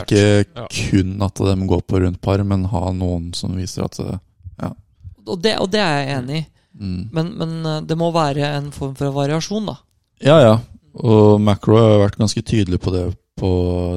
[0.00, 0.20] Ikke
[0.56, 0.66] Ja.
[0.72, 4.18] kun at de går på rundt par, men ha noen som viser at det,
[5.26, 6.46] Og det, og det er jeg enig i.
[6.76, 7.08] Mm.
[7.12, 9.76] Men, men eh, det må være en form for variasjon, da.
[10.22, 10.56] Ja, ja.
[10.96, 13.50] Og Macro har vært ganske tydelig på det på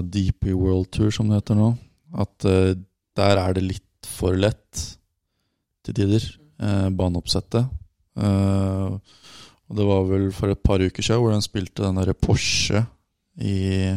[0.04, 1.70] DP World Tour, som det heter nå.
[2.20, 2.74] At uh,
[3.16, 4.82] der er det litt for lett
[5.86, 6.26] til tider,
[6.60, 7.70] uh, baneoppsettet.
[8.20, 8.98] Uh,
[9.70, 12.84] og det var vel for et par uker siden hvor den spilte den derre Porsche
[13.40, 13.96] i,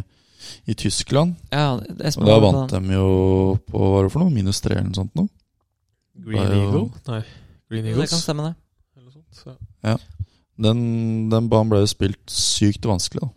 [0.67, 1.37] i Tyskland.
[1.53, 2.89] Ja, Og da vant den.
[2.89, 4.31] de jo på hva var det for noe?
[4.35, 5.29] Minus tre eller noe sånt noe.
[6.23, 6.85] Green jo- Eagle?
[7.09, 7.23] Nei,
[7.71, 8.11] Green Det Eagles.
[8.11, 8.55] kan stemme, det.
[9.01, 9.99] Eller sånt, så.
[10.63, 10.83] Den,
[11.33, 13.31] den banen ble jo spilt sykt vanskelig, da.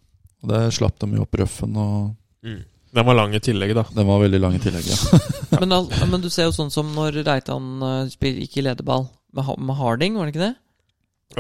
[0.45, 2.60] Og det slapp de jo opp røffen, og Mm.
[2.93, 3.82] Den var lang i tillegg, da.
[3.91, 5.20] den var veldig lang i tillegg, ja.
[5.60, 9.43] Men, al- men du ser jo sånn som når Reitan uh, gikk i lederball med,
[9.43, 10.56] Ha- med Harding, var det ikke det?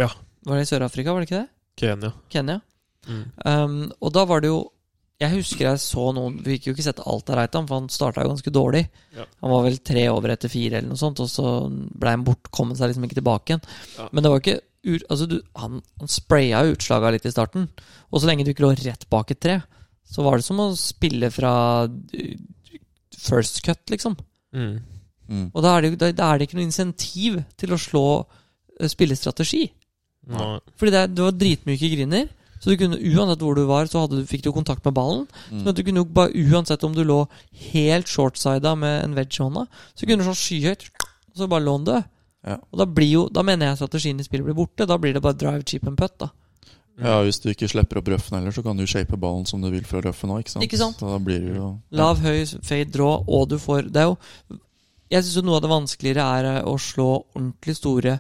[0.01, 0.09] Ja.
[0.49, 1.49] Var det i Sør-Afrika, var det ikke det?
[1.79, 2.11] Kenya.
[2.33, 2.57] Kenya.
[3.05, 3.23] Mm.
[3.45, 4.61] Um, og da var det jo
[5.21, 7.85] Jeg husker jeg så noen Vi fikk jo ikke sett alt av Reitan, for han
[7.93, 8.81] starta jo ganske dårlig.
[9.15, 9.23] Ja.
[9.43, 12.49] Han var vel tre over etter fire, eller noe sånt, og så ble han bort,
[12.51, 13.63] kom han seg liksom ikke tilbake igjen.
[13.99, 14.09] Ja.
[14.11, 14.57] Men det var ikke
[15.09, 17.69] altså du, han, han spraya jo utslaga litt i starten.
[18.11, 19.55] Og så lenge du ikke lå rett bak et tre,
[20.05, 21.53] så var det som å spille fra
[21.87, 22.35] uh,
[23.17, 24.17] first cut, liksom.
[24.53, 24.75] Mm.
[25.29, 25.47] Mm.
[25.53, 28.87] Og da er det, da, da er det ikke noe insentiv til å slå uh,
[28.91, 29.63] spillestrategi.
[30.29, 30.57] Nei.
[30.77, 32.29] Fordi det, er- det var dritmyke griner.
[32.65, 35.27] Så du kunne, uansett hvor du var, så du, fikk du kontakt med ballen.
[35.53, 35.59] Mm.
[35.61, 37.19] Så du kunne bare, Uansett om du lå
[37.69, 41.61] helt shortsida med en wedge i hånda, så kunne du sånn skyhøyt, og så bare
[41.61, 42.07] lå den død.
[42.49, 42.57] Ja.
[42.71, 44.89] Og da blir jo, da mener jeg strategien i spillet blir borte.
[44.89, 46.17] Da blir det bare drive, chip and putt.
[46.21, 46.31] da
[47.01, 49.69] Ja, Hvis du ikke slipper opp røffen heller, så kan du shape ballen som du
[49.69, 50.41] vil fra røffen òg.
[50.41, 50.65] Ikke, sant?
[50.65, 50.97] Ikke sant?
[51.01, 54.17] Så da blir det jo Lav, høy, fade, draw, og du får Det er jo
[55.13, 58.19] Jeg syns noe av det vanskeligere er eh, å slå ordentlig store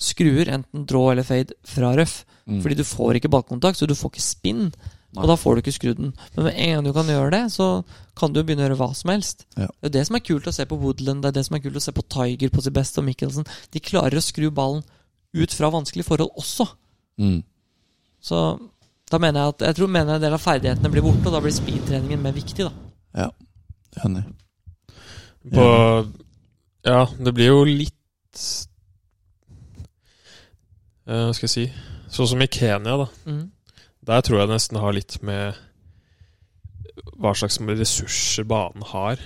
[0.00, 2.22] skruer, enten draw eller fade, fra røff.
[2.46, 2.60] Mm.
[2.64, 4.72] Fordi du får ikke ballkontakt, så du får ikke spinn.
[5.12, 5.20] Nei.
[5.22, 6.12] Og da får du ikke skrudd den.
[6.34, 7.66] Men med en gang du kan gjøre det, så
[8.16, 9.44] kan du begynne å gjøre hva som helst.
[9.60, 9.68] Ja.
[9.68, 11.64] Det er det som er kult å se på Woodland, det er det som er
[11.64, 13.48] kult å se på Tiger på sitt beste og Michelsen.
[13.74, 14.80] De klarer å skru ballen
[15.36, 16.66] ut fra vanskelige forhold også.
[17.20, 17.42] Mm.
[18.24, 18.40] Så
[19.12, 21.42] da mener jeg at Jeg tror mener en del av ferdighetene blir borte, og da
[21.44, 23.28] blir speedtreningen mer viktig, da.
[24.06, 24.24] Enig.
[25.52, 25.66] På
[26.86, 28.46] Ja, det blir jo litt
[31.06, 31.64] Hva skal jeg si
[32.12, 33.06] Sånn som i Kenya, da.
[33.24, 33.46] Mm.
[34.04, 35.56] Der tror jeg det nesten har litt med
[37.16, 39.20] hva slags ressurser banen har.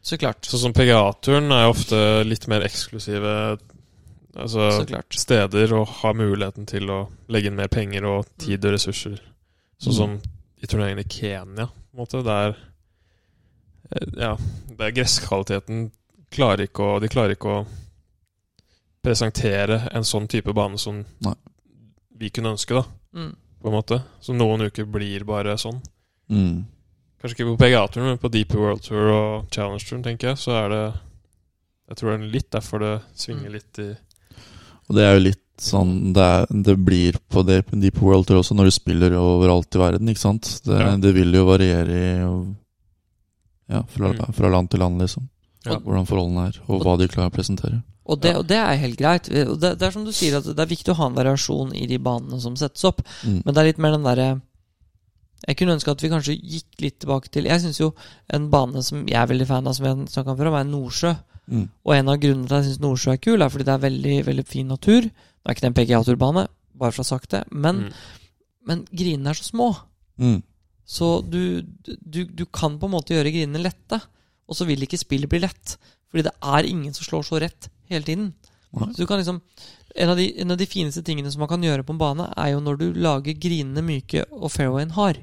[0.00, 0.46] Så klart.
[0.48, 3.32] Sånn som PGA-turen er ofte litt mer eksklusive
[4.38, 4.70] altså,
[5.12, 9.18] steder og har muligheten til å legge inn mer penger og tid og ressurser.
[9.82, 9.96] Sånn Mm.
[9.98, 10.20] som
[10.62, 12.22] i turneringen i Kenya, på en måte.
[12.24, 12.56] Der
[13.92, 14.36] eh, Ja,
[14.78, 15.90] der gresskvaliteten
[16.30, 17.66] klarer ikke å De klarer ikke å
[19.06, 21.34] presentere en sånn type bane som Nei.
[22.18, 22.84] vi kunne ønske, da,
[23.14, 23.34] Mm.
[23.62, 24.02] på en måte.
[24.20, 25.80] Så noen uker blir bare sånn.
[26.30, 26.64] Mm.
[27.22, 30.68] Kanskje ikke på PGA-turen, men på Deep World Tour og Challenge-turen, tenker jeg, så er
[30.74, 31.00] det
[31.88, 33.52] Jeg tror det er litt derfor det svinger Mm.
[33.52, 33.96] litt i
[34.88, 38.38] Og det er jo litt sånn det, er, det blir på Deep, Deep World Tour
[38.40, 40.60] også, når du spiller overalt i verden, ikke sant?
[40.64, 40.96] Det, Ja.
[40.96, 42.54] det vil jo variere i
[43.68, 44.34] Ja, fra, Mm.
[44.34, 45.28] fra land til land, liksom.
[45.66, 45.78] Ja.
[45.82, 47.82] Hvordan forholdene er, og hva de klarer å presentere.
[48.06, 48.38] Og det, Ja.
[48.38, 49.24] og det er helt greit.
[49.28, 49.44] Det,
[49.78, 51.98] det er som du sier, at det er viktig å ha en variasjon i de
[51.98, 53.00] banene som settes opp.
[53.26, 53.40] Mm.
[53.44, 54.40] Men det er litt mer den derre
[55.46, 57.90] Jeg kunne ønske at vi kanskje gikk litt tilbake til Jeg syns jo
[58.32, 60.64] en bane som jeg er veldig fan av, som vi har snakket om før, er
[60.64, 61.12] Nordsjø.
[61.50, 61.68] Mm.
[61.84, 63.84] Og en av grunnene til at jeg syns Nordsjø er kul, er fordi det er
[63.84, 65.02] veldig veldig fin natur.
[65.02, 67.92] Det er ikke den en PGA-turbane, bare for å ha sagt det, men, Mm.
[68.66, 69.68] men grinene er så små.
[70.18, 70.42] Mm.
[70.86, 74.00] Så du, du, du kan på en måte gjøre grinene lette,
[74.46, 75.76] og så vil ikke spillet bli lett.
[76.10, 78.28] Fordi det er ingen som slår så rett hele tiden.
[78.76, 79.40] Så du kan liksom
[79.96, 82.26] en av, de, en av de fineste tingene som man kan gjøre på en bane,
[82.36, 85.22] er jo når du lager grinene myke og fairwayen hard.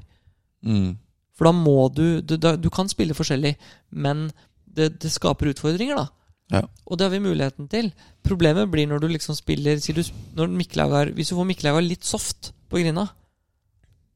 [0.65, 0.95] Mm.
[1.37, 3.55] For da må du Du, du kan spille forskjellig,
[3.91, 4.31] men
[4.65, 6.07] det, det skaper utfordringer, da.
[6.53, 6.61] Ja.
[6.85, 7.91] Og det har vi muligheten til.
[8.25, 10.01] Problemet blir når du liksom spiller du,
[10.37, 13.07] når Mikkelag Hvis du får Mikkelag litt soft på grina,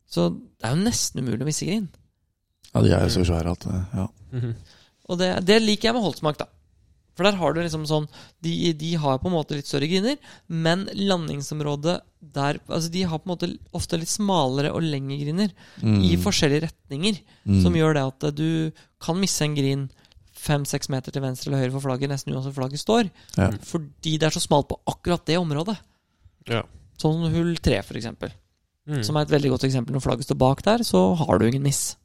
[0.09, 1.87] så det er jo nesten umulig å misse grin.
[2.73, 3.83] Ja, de er jo så svære at Ja.
[3.93, 4.07] Ja.
[4.37, 4.55] Mhm.
[5.09, 6.47] Og det, det liker jeg med Holtsmark, da.
[7.17, 8.05] For der har du liksom sånn
[8.45, 10.17] de, de har på en måte litt større griner,
[10.53, 15.53] men landingsområdet der Altså de har på en måte ofte litt smalere og lengre griner
[15.81, 16.01] Mm.
[16.03, 17.61] i forskjellige retninger, Mm.
[17.63, 19.89] som gjør det at du kan misse en grin
[20.33, 23.49] fem-seks meter til venstre eller høyre for flagget, nesten uansett hvor flagget står, Ja.
[23.65, 25.77] fordi det er så smalt på akkurat det området.
[26.47, 26.63] Ja.
[26.99, 28.31] Sånn hull tre, for eksempel.
[28.87, 29.03] Mm.
[29.03, 29.93] Som er et veldig godt eksempel.
[29.93, 31.95] Når flagget står bak der, så har du ingen miss.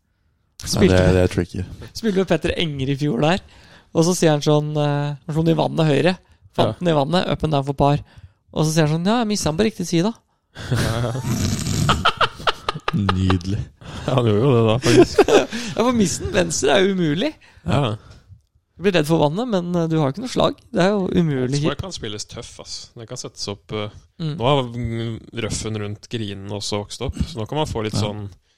[0.63, 1.65] Nei, ja, det, det er tricky.
[1.93, 3.41] spilte med Petter Enger i fjor der.
[3.93, 6.13] Og så sier han sånn eh, Han slo den i vannet høyre.
[6.57, 8.03] Fant den i vannet, up and down for par.
[8.53, 10.15] Og så sier han sånn Ja, jeg missa han på riktig side, da.
[12.93, 13.59] Nydelig.
[14.07, 15.21] Ja, han gjorde jo det da, faktisk.
[15.77, 17.31] Ja, For missen venstre er jo umulig.
[17.65, 17.95] Ja.
[18.77, 20.59] Du blir redd for vannet, men eh, du har ikke noe slag.
[20.73, 21.61] Det er jo umulig.
[21.63, 22.75] Spike kan spilles tøff, ass.
[22.97, 23.93] Den kan settes opp eh,
[24.23, 24.37] Mm.
[24.39, 24.59] Nå har
[25.43, 28.05] røffen rundt grinene også vokst opp, så nå kan man få litt Ja.
[28.05, 28.52] sånn Jeg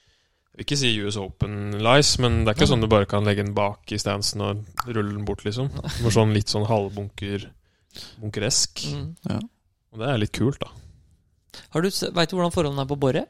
[0.63, 2.71] ikke si US Open lies, men det er ikke Ja.
[2.75, 5.69] sånn du bare kan legge den bak i stansen og rulle den bort, liksom.
[5.99, 8.85] Du sånn litt sånn halvbunkeresk.
[8.93, 9.39] Mm, ja.
[9.93, 10.67] Og det er litt kult, da.
[11.71, 13.25] Har du, Vet du hvordan forholdene er på Borre?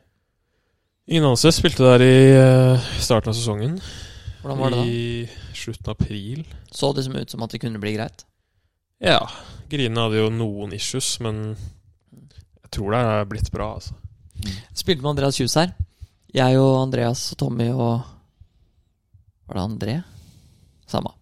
[1.08, 3.76] Ingen anelse spilte der i eh, starten av sesongen.
[4.42, 4.84] Hvordan var det da?
[4.86, 6.46] I slutten av april.
[6.74, 8.26] Så det som ut som at det kunne bli greit?
[9.02, 9.20] Ja.
[9.70, 11.56] Grinene hadde jo noen issues, men
[12.64, 13.94] jeg tror det er blitt bra, altså.
[14.74, 15.70] Spilte med Andreas Kjus her.
[16.36, 18.02] Jeg og Andreas og Tommy og
[19.46, 19.96] Var det André?
[20.90, 21.14] Samme.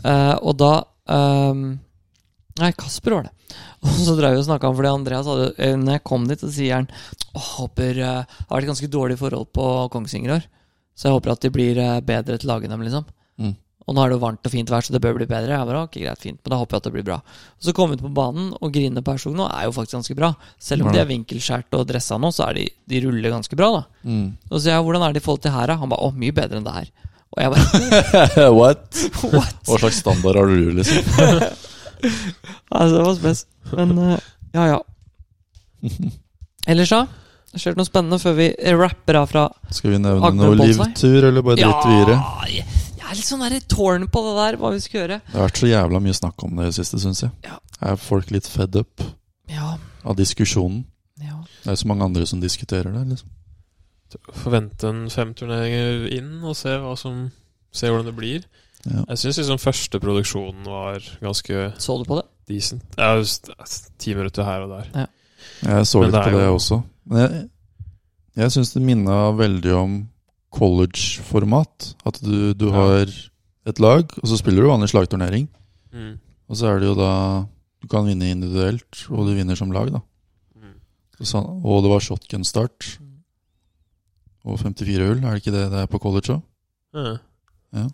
[0.00, 0.70] Uh, og da
[1.12, 1.66] um,
[2.56, 3.32] Nei, Kasper var det.
[3.86, 6.40] Og så drev vi og snakka om fordi Andreas hadde eh, Når jeg kom dit,
[6.40, 6.88] så sier han
[7.36, 10.48] Åh, håper Det har vært ganske dårlige forhold på Kongsvinger i år.
[10.96, 13.04] Så jeg håper at de blir uh, bedre til å lage dem, liksom.
[13.36, 13.52] Mm.
[13.86, 15.54] Og nå er det jo varmt og fint vær, så det bør bli bedre.
[15.54, 17.16] Jeg bare, ok, greit, fint, men da håper jeg at det blir bra.
[17.22, 19.94] Og så kom vi ut på banen, og grinene på Aurskog nå er jo faktisk
[20.00, 20.30] ganske bra.
[20.58, 20.92] Selv om Ja.
[20.96, 23.82] de er vinkelskjært og dressa nå, så er de, de ruller ganske bra, da.
[24.02, 24.24] Mm.
[24.50, 25.76] Og så sier jeg, hvordan er det i forhold til her, da?
[25.78, 26.90] Han bare, å, mye bedre enn det her.
[27.36, 29.02] Og jeg bare, What?
[29.36, 29.54] what?
[29.70, 30.98] Hva slags standard har du, liksom?
[32.76, 33.44] Altså, det var spes.
[33.72, 34.18] Men, uh,
[34.52, 34.80] ja, ja.
[36.66, 37.04] Ellers da?
[37.56, 41.44] Skjer det noe spennende før vi rapper av fra Skal vi nevne noe livtur, eller
[41.46, 42.18] bare dritt videre?
[42.50, 42.75] jeg jeg
[43.16, 45.20] er litt sånn der tårn på det der, hva vi skal gjøre.
[45.26, 47.30] Det har vært så jævla mye snakk om det i det siste, syns jeg.
[47.46, 47.56] Ja.
[47.80, 49.02] Er folk litt fed up
[49.48, 50.84] Ja, av diskusjonen?
[51.22, 51.40] ja.
[51.62, 53.06] Det er jo så mange andre som diskuterer det.
[53.08, 53.28] liksom
[54.32, 57.26] Forvente en fem turneringer inn og se, hva som,
[57.74, 58.44] se hvordan det blir.
[58.86, 59.02] Ja.
[59.10, 62.24] Jeg syns liksom første produksjonen var ganske Så du på det?
[62.48, 62.84] decent.
[62.96, 63.50] Ja, just,
[63.98, 65.08] ti minutter her og der.
[65.66, 66.82] Jeg så Men litt det på det jo- også.
[67.10, 67.48] Men jeg,
[68.36, 70.08] jeg syns det minna veldig om
[70.54, 71.94] college-format.
[72.06, 72.72] At du, du Ja.
[72.72, 73.06] har
[73.66, 75.48] et lag, og så spiller du vanlig slagturnering.
[75.92, 76.18] Mm.
[76.48, 77.46] Og så er det jo da
[77.82, 80.00] Du kan vinne individuelt, og du vinner som lag, da.
[80.56, 80.72] Mm.
[81.22, 82.98] Så, og det var shotgun-start.
[84.46, 86.42] Og 54 hull, er det ikke det det er på college òg?
[86.96, 87.16] Ja.
[87.76, 87.84] Ja.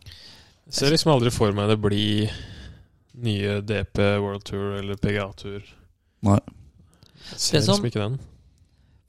[0.66, 2.30] Jeg ser liksom aldri for meg det blir
[3.14, 5.60] nye DP World Tour eller PGA-tur.
[6.22, 6.38] Nei.
[7.32, 8.20] Jeg ser Det som- liksom ikke den.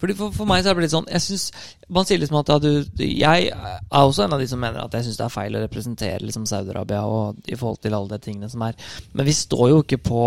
[0.03, 1.45] Fordi for, for meg så er det blitt sånn Jeg synes,
[1.95, 4.97] Man sier liksom at ja, du Jeg er også en av de som mener at
[4.97, 8.25] jeg syns det er feil å representere liksom Saudi-Arabia og i forhold til alle de
[8.25, 8.75] tingene som er.
[9.15, 10.25] Men vi står jo ikke på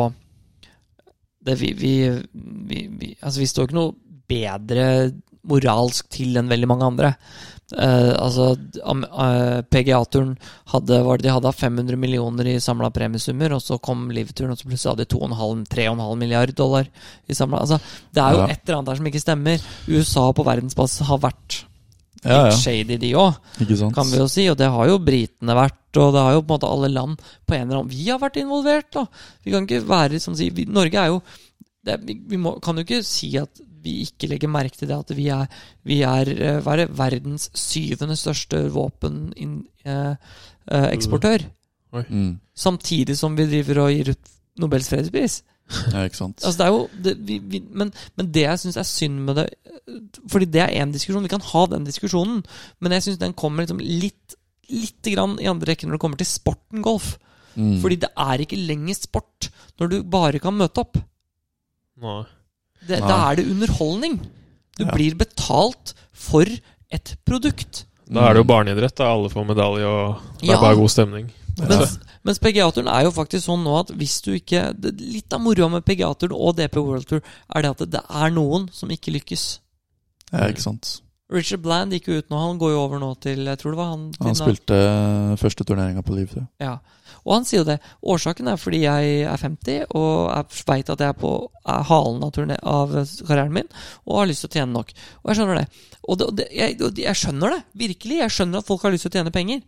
[1.46, 1.94] det vi, vi,
[2.32, 3.94] vi, vi Altså, vi står ikke noe
[4.26, 4.86] bedre
[5.46, 7.12] moralsk til enn veldig mange andre.
[7.72, 8.52] Eh, altså,
[8.86, 10.36] am- eh, PGA-turen
[10.70, 14.58] hadde var det de hadde, 500 millioner i samla premiesummer, og så kom Liv-turen, og
[14.60, 16.86] så plutselig hadde de 2,5-3,5 milliard dollar
[17.28, 17.80] i samla altså,
[18.14, 18.46] Det er jo Ja.
[18.52, 19.58] et eller annet der som ikke stemmer.
[19.88, 21.64] USA på verdensbasis har vært
[22.24, 22.50] Ja, ja.
[22.50, 23.34] shady, de òg,
[23.94, 24.48] kan vi jo si.
[24.48, 27.18] Og det har jo britene vært, og det har jo på en måte alle land
[27.46, 29.06] på en eller annen Vi har vært involvert, da.
[29.44, 31.22] Vi kan ikke være som sier Norge er jo
[31.84, 34.98] det, vi, vi må, kan jo ikke si at vi ikke legger merke til det
[34.98, 35.44] at vi er,
[35.86, 41.40] vi er eh, hva er det, verdens syvende største våpeneksportør.
[41.96, 42.32] Mm.
[42.52, 44.24] Samtidig som vi driver og gir ut
[44.60, 45.34] Nobels fredspris.
[45.66, 46.44] Ja, ikke sant.
[46.46, 49.34] Altså det er jo det, vi, vi, men, men det jeg syns er synd med
[49.40, 49.98] det eh,
[50.30, 52.38] Fordi det er én diskusjon, vi kan ha den diskusjonen,
[52.78, 56.18] men jeg syns den kommer liksom litt Litt grann i andre rekke når det kommer
[56.18, 57.22] til sporten golf.
[57.54, 57.78] Mm.
[57.78, 59.46] Fordi det er ikke lenger sport
[59.78, 60.98] når du bare kan møte opp.
[62.02, 62.26] Nei.
[62.86, 64.18] Det, da er det underholdning.
[64.78, 64.90] Du Ja.
[64.92, 66.44] blir betalt for
[66.92, 67.84] et produkt.
[68.08, 68.94] Da er det jo barneidrett.
[68.96, 70.54] da Alle får medalje, og det Ja.
[70.56, 71.30] er bare god stemning.
[71.58, 71.66] Ja.
[71.68, 75.40] Mens, mens PGA-turen er jo faktisk sånn nå at hvis du ikke det, Litt av
[75.40, 77.22] moroa med PGA-turen og DP World Tour
[77.54, 79.58] er det at det, det er noen som ikke lykkes.
[80.32, 81.00] Ja, ikke sant.
[81.32, 82.38] Richard Bland gikk jo ut nå.
[82.38, 84.04] Han går jo over nå til Jeg tror det var han.
[84.22, 84.76] Han spilte
[85.40, 86.28] første turneringa på liv.
[86.30, 86.50] tror jeg.
[86.62, 86.76] Ja.
[87.26, 87.80] Og han sier jo det.
[88.06, 91.32] Årsaken er fordi jeg er 50 og jeg veit at jeg er på
[91.66, 92.92] er halen av, turné, av
[93.26, 93.66] karrieren min
[94.04, 94.92] og har lyst til å tjene nok.
[95.24, 95.66] Og jeg skjønner det.
[96.04, 97.62] Og, det, og det, jeg, jeg skjønner det.
[97.82, 98.20] Virkelig.
[98.22, 99.64] Jeg skjønner at folk har lyst til å tjene penger.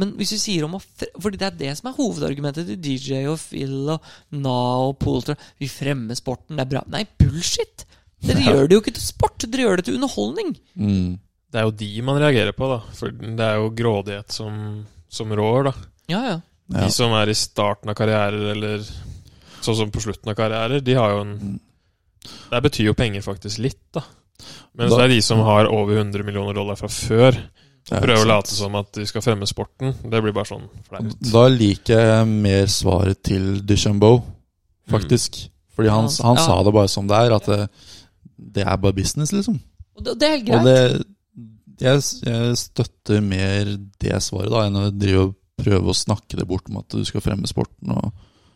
[0.00, 0.80] Men hvis vi sier om å
[1.18, 4.56] Fordi det er det som er hovedargumentet til DJ og Phil og Na
[4.86, 5.36] og Poulter.
[5.60, 6.84] Vi fremmer sporten, det er bra.
[6.88, 7.84] Nei, bullshit!
[8.22, 8.52] Dere Ja.
[8.52, 10.56] gjør det jo ikke til sport, dere gjør det til underholdning.
[10.76, 11.18] Mm.
[11.50, 12.80] Det er jo de man reagerer på, da.
[12.94, 15.72] For det er jo grådighet som, som rår, da.
[16.08, 16.40] Ja, ja.
[16.70, 16.84] Ja.
[16.86, 18.84] De som er i starten av karrierer, eller
[19.60, 21.58] sånn som på slutten av karrierer, de har jo en Mm.
[22.50, 24.02] Der betyr jo penger faktisk litt, da.
[24.76, 27.32] Mens Da- det er de som har over 100 millioner dollar fra før,
[27.90, 29.94] er prøver å late som at de skal fremme sporten.
[30.02, 31.16] Det blir bare sånn flaut.
[31.20, 34.22] Da liker jeg mer svaret til Duchambeau,
[34.90, 35.48] faktisk.
[35.74, 36.44] Fordi han, han ja.
[36.44, 37.70] sa det bare som det er, at det,
[38.54, 39.60] det er bare business, liksom.
[39.96, 40.58] Og det, det er helt greit.
[40.58, 41.04] Og det
[41.80, 43.70] jeg, jeg støtter mer
[44.00, 47.04] det svaret da enn å drive og prøve å snakke det bort om at du
[47.08, 47.92] skal fremme sporten.
[47.96, 48.10] Og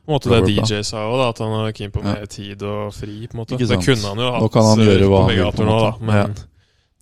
[0.04, 2.12] På en måte det DJ sa òg, at han er keen på Ja.
[2.18, 3.26] mer tid og fri.
[3.26, 5.20] på en måte Ikke Det kunne han jo hatt Nå kan han eh, gjøre hva
[5.24, 5.92] han vil, nå, da.
[6.04, 6.26] Men Ja.
[6.34, 6.44] det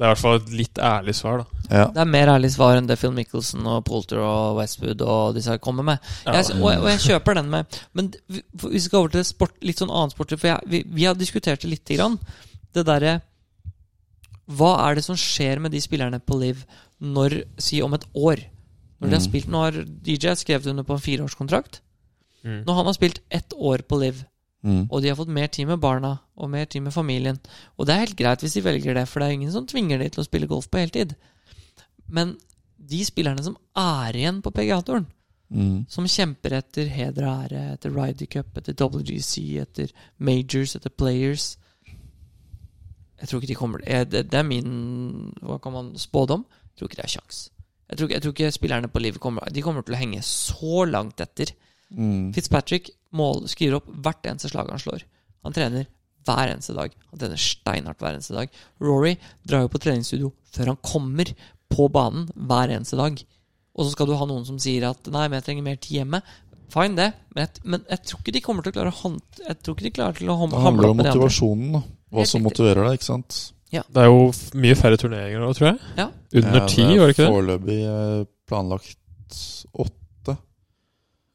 [0.00, 1.44] er i hvert fall et litt ærlig svar, da.
[1.70, 1.86] ja.
[1.90, 5.50] Det er mer ærlig svar enn det Phil Mickelson og Poulter og Westwood og disse
[5.50, 5.98] her kommer med.
[6.26, 9.78] Jeg, og, og jeg kjøper den med Men vi- vi skal over til sport, litt
[9.82, 10.30] sånn annen sport.
[10.38, 12.18] For jeg, vi, vi har diskutert det lite grann.
[12.72, 13.20] Det derre
[14.52, 16.64] Hva er det som skjer med de spillerne på Liv
[17.02, 18.42] når Si om et år.
[19.00, 19.30] Når de har Mm.
[19.30, 19.72] spilt Nå har
[20.04, 21.80] DJ skrevet under på en fireårskontrakt.
[22.44, 22.64] Mm.
[22.66, 24.24] Når han har spilt ett år på Liv,
[24.64, 24.86] Mm.
[24.90, 27.40] og de har fått mer tid med barna og mer tid med familien
[27.76, 29.98] Og det er helt greit hvis de velger det, for det er ingen som tvinger
[29.98, 31.16] de til å spille golf på heltid.
[32.08, 32.36] Men
[32.78, 35.06] de spillerne som er igjen på PGA-turen,
[35.50, 35.84] Mm.
[35.90, 41.56] som kjemper etter heder og ære, etter Ryder Cup, etter WGC, etter Majors, etter Players
[43.22, 46.42] Jeg tror ikke de kommer det, det er min Hva kan man spådom?
[46.72, 47.38] Jeg tror ikke det er kjangs.
[47.88, 50.22] Jeg tror, ikke- jeg tror ikke spillerne på livet kommer De kommer til å henge
[50.26, 51.52] så langt etter.
[51.92, 52.32] Mm.
[52.34, 55.02] Fitzpatrick mål, skriver opp hvert eneste slag han slår.
[55.44, 55.86] Han trener
[56.24, 56.90] hver eneste dag.
[57.10, 58.48] Han trener steinhardt hver eneste dag.
[58.80, 59.16] Rory
[59.46, 61.34] drar jo på treningsstudio før han kommer
[61.70, 63.22] på banen hver eneste dag.
[63.76, 66.04] Og så skal du ha noen som sier at 'nei, men jeg trenger mer tid
[66.04, 66.22] hjemme'.
[66.72, 69.20] Fine, det, men jeg, men jeg tror ikke de kommer til å klare å hånd,
[69.44, 71.20] Jeg tror ikke de klarer til å Det hamle handler opp om med de andre.
[71.20, 71.82] motivasjonen, da.
[72.12, 73.40] Hva som motiverer deg, ikke sant.
[73.72, 74.24] Det er jo
[74.60, 75.78] mye færre turneringer nå, tror jeg.
[75.96, 76.06] Ja.
[76.36, 76.64] Under Ja,
[77.00, 77.30] var det ikke det?
[77.32, 79.38] Foreløpig eh, planlagt
[79.72, 80.36] åtte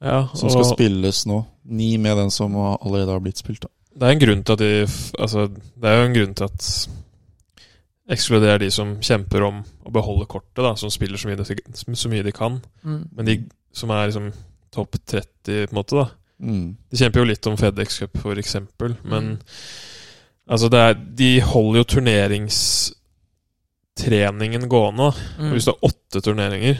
[0.05, 1.39] Ja, som skal spilles nå.
[1.65, 3.65] Ni med den som allerede har blitt spilt.
[3.65, 3.69] da.
[3.97, 4.71] det er en grunn til at de
[5.17, 6.67] Altså, det er jo en grunn til at
[8.07, 12.11] ekskluderer de som kjemper om å beholde kortet, da, som spiller så mye de, så
[12.11, 12.61] mye de kan.
[12.85, 13.01] Mm.
[13.17, 13.35] Men de
[13.75, 14.29] som er liksom
[14.71, 16.07] topp 30, på en måte, da.
[16.39, 16.77] Mm.
[16.91, 19.41] De kjemper jo litt om FedEx Cup, for eksempel, men Mm.
[20.49, 25.11] altså det er, de holder jo turneringstreningen gående.
[25.39, 25.51] Mm.
[25.53, 26.77] Hvis du har åtte turneringer,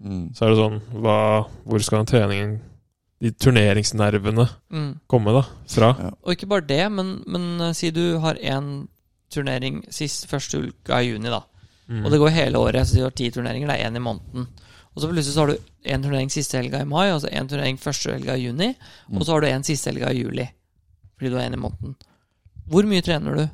[0.00, 0.32] Mm.
[0.34, 2.60] så er det sånn hva, Hvor skal den treningen
[3.20, 4.98] De turneringsnervene Mm.
[5.06, 5.42] komme da?
[5.68, 5.94] Fra?
[5.98, 6.10] Ja.
[6.24, 8.88] Og ikke bare det, men, men eh, si du har én
[9.30, 11.42] turnering sist første uka i juni, da.
[11.86, 12.04] Mm.
[12.06, 13.66] Og det går hele året, så du har ti turneringer.
[13.68, 14.46] Det er én i måneden.
[14.96, 17.48] Og så plutselig så har du én turnering siste helga i mai, og så én
[17.48, 18.72] turnering første helga i juni.
[19.14, 20.48] Og så har du én siste helga i juli.
[21.16, 21.94] Fordi du er én i måneden.
[22.70, 23.44] Hvor mye trener du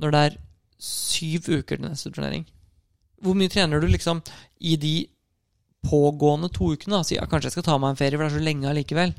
[0.00, 0.36] når det er
[0.78, 2.46] syv uker til neste turnering?
[3.22, 4.22] Hvor mye trener du liksom
[4.60, 4.94] i de
[5.86, 6.96] pågående to ukene?
[6.98, 7.02] Da?
[7.06, 9.14] Si, ja, kanskje jeg skal ta meg en ferie, for det er så lenge allikevel.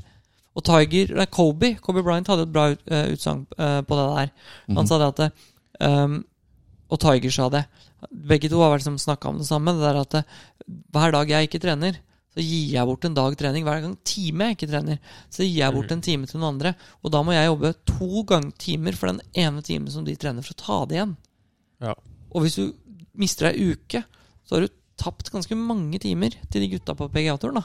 [0.56, 4.32] Og Tiger, nei, Kobe Kobe Bryant hadde et bra uh, utsagn eh, på det der.
[4.68, 4.86] Han Mhm.
[4.90, 5.30] sa det at det,
[5.80, 6.24] ehm,
[6.92, 7.64] Og Tiger sa det.
[8.12, 9.72] Begge to har liksom snakka om det samme.
[9.72, 10.24] Det der at det,
[10.92, 11.98] hver dag jeg ikke trener,
[12.32, 13.64] så gir jeg bort en dag trening.
[13.66, 14.98] Hver gang time jeg ikke trener,
[15.28, 15.92] så gir jeg bort Mhm.
[15.92, 16.74] en time til noen andre.
[17.04, 20.42] Og da må jeg jobbe to ganger timer for den ene timen som de trener,
[20.42, 21.16] for å ta det igjen.
[21.82, 21.94] Ja.
[22.32, 22.72] Og hvis du
[23.14, 24.04] mister ei uke,
[24.48, 27.62] så har du tapt ganske mange timer til de gutta på PGA-turen.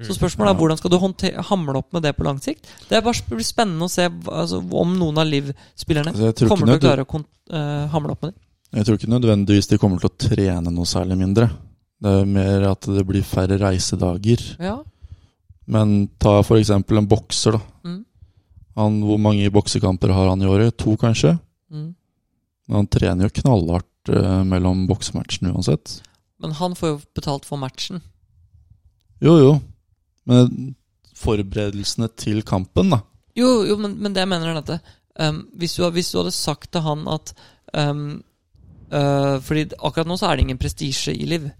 [0.00, 2.64] Så spørsmålet er hvordan skal du hamle opp med det på lang sikt?
[2.88, 3.12] Det er bare
[3.44, 7.86] spennende å se altså, om noen av Liv-spillerne Altså, kommer til å klare å eh,
[7.92, 8.40] hamle opp med det.
[8.78, 11.50] jeg tror ikke nødvendigvis de kommer til å trene noe særlig mindre.
[12.00, 14.44] Det er mer at det blir færre reisedager.
[14.62, 14.78] Ja.
[15.70, 17.60] Men ta eksempel en bokser, da.
[17.86, 17.98] Mm.
[18.80, 20.78] Han, hvor mange boksekamper har han i året?
[20.80, 21.34] To, kanskje?
[21.70, 21.90] Mm.
[22.68, 26.00] Men han trener jo knallhardt eh, mellom boksematchene uansett.
[26.40, 28.00] Men han får jo betalt for matchen.
[29.20, 29.52] Jo, jo.
[30.30, 30.74] Men
[31.20, 33.02] forberedelsene til kampen, da.
[33.36, 34.80] Jo, jo men, men det jeg mener er dette
[35.20, 37.32] um, hvis, du, hvis du hadde sagt til han at
[37.78, 38.22] um,
[38.90, 41.50] uh, Fordi akkurat nå så er det ingen prestisje i Liv.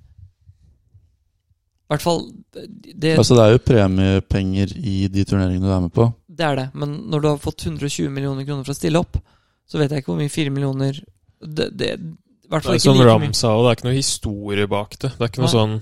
[1.91, 2.21] I hvert fall
[2.55, 6.05] det, Altså, det er jo premiepenger i de turneringene du er med på.
[6.31, 6.67] det er det.
[6.79, 9.19] Men når du har fått 120 millioner kroner for å stille opp,
[9.67, 11.01] så vet jeg ikke hvor mye 4 millioner
[11.41, 14.69] Det, det Det er ikke som like Ram sa, og det er ikke noe historie
[14.71, 15.11] bak det.
[15.17, 15.57] Det er ikke noe Nei.
[15.57, 15.75] sånn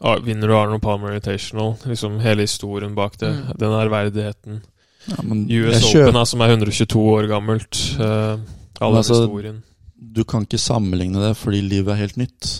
[0.00, 1.76] ah, Vinner du Arnold Palmer Invitational?
[1.84, 3.34] Liksom hele historien bak det.
[3.36, 3.52] Mm.
[3.60, 4.62] Den ærverdigheten.
[5.10, 7.84] Ja, men US jeg Open, da, som er 122 år gammelt.
[8.00, 8.40] Uh,
[8.80, 9.62] all den altså, historien.
[10.00, 12.50] Du kan ikke sammenligne det fordi livet er helt nytt.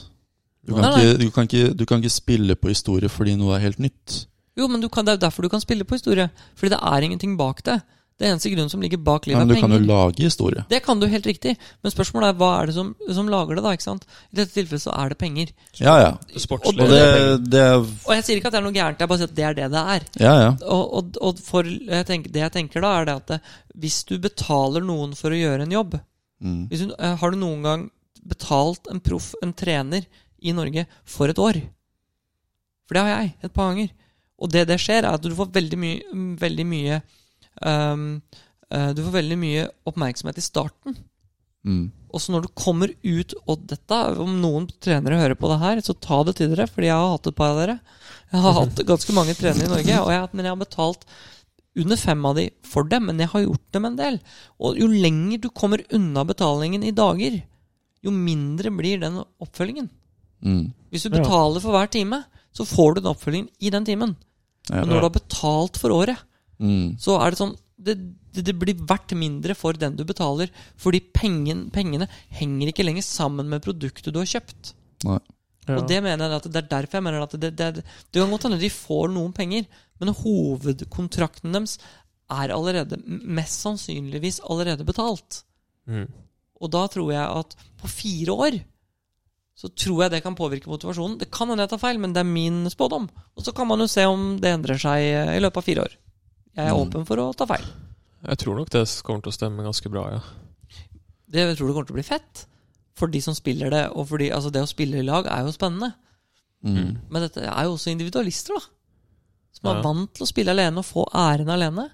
[0.71, 1.05] Du kan, Nei, nei.
[1.11, 4.21] ikke, du, kan ikke, du kan ikke spille på historie fordi noe er helt nytt.
[4.59, 6.29] Jo, men du kan, det er derfor du kan spille på historie.
[6.59, 7.81] Fordi det er ingenting bak det.
[8.21, 10.65] Det eneste grunnen som ligger bak Ja, penger men du er kan jo lage historie.
[10.69, 13.63] Det kan du helt riktig, men spørsmålet er hva er det som, som lager det,
[13.65, 13.71] da?
[13.73, 14.05] ikke sant?
[14.29, 15.53] I dette tilfellet så er det penger.
[15.81, 16.11] Ja, ja.
[16.37, 16.85] Sportslig.
[16.85, 17.07] Og det,
[17.55, 19.47] det Og jeg sier ikke at det er noe gærent, jeg bare sier at det
[19.49, 20.05] er det det er.
[20.21, 20.51] Ja, ja.
[20.69, 23.41] Og, og, og for, jeg tenker, det jeg tenker da, er det at det,
[23.87, 25.99] hvis du betaler noen for å gjøre en jobb
[26.41, 26.71] Mm.
[26.71, 27.83] hvis du, eh, Har du noen gang
[28.25, 30.07] betalt en proff, en trener,
[30.43, 31.61] i Norge for et år?
[32.89, 33.93] For det har jeg, et par ganger.
[34.41, 37.01] Og det det skjer, er at du får veldig mye, veldig mye
[37.61, 38.05] um,
[38.73, 40.97] uh, Du får veldig mye oppmerksomhet i starten.
[41.61, 41.91] Mm.
[42.17, 45.93] så når du kommer ut Og dette, om noen trenere hører på det her, så
[45.93, 47.77] ta det til dere, fordi jeg har hatt et par av dere.
[48.31, 51.05] Jeg har hatt ganske mange trenere i Norge, og jeg, men jeg har betalt
[51.81, 54.19] under fem av de for dem, men jeg har gjort dem en del.
[54.59, 57.41] Og jo lenger du kommer unna betalingen i dager,
[58.01, 59.91] jo mindre blir den oppfølgingen.
[60.45, 60.73] Mm.
[60.91, 64.17] Hvis du betaler for hver time, så får du den oppfølgingen i den timen.
[64.71, 66.27] Men når du har betalt for året,
[66.61, 66.99] Mm.
[67.01, 67.95] så er det sånn det,
[68.37, 72.05] det, det blir verdt mindre for den du betaler, fordi pengen, pengene
[72.37, 74.75] henger ikke lenger sammen med produktet du har kjøpt.
[75.09, 75.17] Nei.
[75.65, 75.79] Ja.
[75.79, 78.21] Og det mener jeg at det er derfor jeg mener at det, det, det, det
[78.21, 79.65] kan godt hende de får noen penger,
[80.01, 81.79] men hovedkontrakten deres
[82.31, 85.43] er allerede, mest sannsynligvis allerede betalt.
[85.89, 86.07] Mm.
[86.61, 88.61] Og da tror jeg at på fire år
[89.61, 91.19] så tror jeg det kan påvirke motivasjonen.
[91.21, 93.11] Det kan hende jeg tar feil, men det er min spådom.
[93.37, 95.05] Og så kan man jo se om det endrer seg
[95.37, 95.97] i løpet av fire år.
[96.57, 96.81] Jeg er Mm.
[96.87, 97.67] åpen for å ta feil.
[98.27, 100.21] Jeg tror nok det kommer til å stemme ganske bra, ja.
[101.31, 102.47] Det jeg tror det kommer til å bli fett.
[102.97, 103.91] For de som spiller det.
[103.95, 105.95] Og fordi altså det å spille i lag er jo spennende.
[106.65, 106.99] Mm.
[107.11, 108.61] Men dette er jo også individualister, da.
[109.53, 109.83] Som er Ja.
[109.83, 111.91] vant til å spille alene og få æren alene.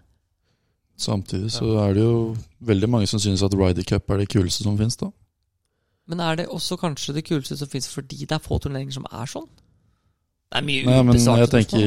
[0.96, 4.62] Samtidig så er det jo veldig mange som synes at Ryder Cup er det kuleste
[4.64, 5.10] som finnes, da.
[6.06, 9.06] Men er det også kanskje det kuleste som fins fordi det er få turneringer som
[9.10, 9.48] er sånn?
[10.46, 11.80] Det er mye Nei, men jeg tenker.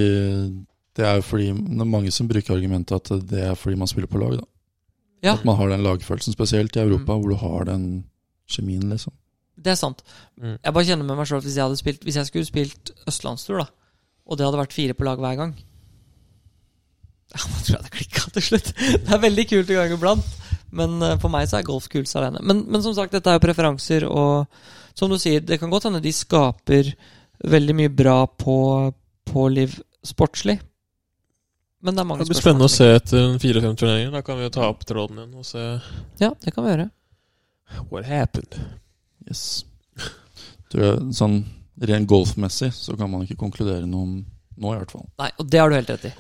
[1.00, 3.88] Det er jo fordi Det er mange som bruker argumentet at det er fordi man
[3.88, 4.46] spiller på lag, da.
[5.24, 7.22] Ja, At man har den lagfølelsen, spesielt i Europa, Mm.
[7.22, 8.06] hvor du har den
[8.50, 9.14] kjemien, liksom.
[9.60, 10.04] det er sant.
[10.42, 10.58] Mm.
[10.64, 12.92] Jeg bare kjenner med meg selv at hvis jeg, hadde spilt, hvis jeg skulle spilt
[13.08, 13.66] østlandstur, da,
[14.26, 15.56] og det hadde vært fire på lag hver gang
[17.36, 18.72] Ja, Man tror jeg det klikka til slutt.
[19.06, 20.26] Det er veldig kult en gang iblant,
[20.76, 22.42] men eh, for meg så er golf kulest alene.
[22.46, 24.48] Men, men som sagt, dette er jo preferanser, og
[24.98, 26.94] som du sier, det kan godt hende de skaper
[27.50, 28.58] veldig mye bra på,
[29.30, 30.60] på liv sportslig.
[31.80, 34.12] Men det er mange Det blir spørsmål spennende å se etter fire-fem turneringer.
[34.18, 35.62] Da kan vi jo ta opp tråden igjen og se
[36.20, 36.90] Ja, det kan vi gjøre.
[37.90, 38.60] what happened.
[39.28, 39.64] Yes.
[40.70, 40.82] Du,
[41.16, 41.44] sånn
[41.80, 44.16] rent golfmessig så kan man ikke konkludere noe om
[44.60, 45.06] nå, i hvert fall.
[45.22, 46.12] Nei, og det har du helt rett i.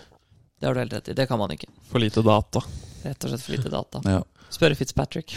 [0.60, 1.16] Det har du helt rett i.
[1.18, 1.68] Det kan man ikke.
[1.91, 2.64] For lite data.
[3.04, 4.02] Rett og slett for lite data.
[4.08, 5.36] Ja, Spørre Fitzpatrick.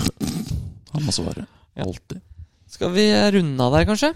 [0.92, 1.46] han må svare.
[1.76, 1.86] Ja.
[1.86, 2.20] Alltid.
[2.72, 4.12] Skal vi runde av der, kanskje?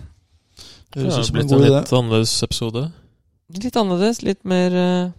[0.92, 1.78] Det høres ut som en blitt en god idé.
[1.80, 2.82] litt annerledes episode.
[3.56, 5.10] Litt annerledes, litt mer uh,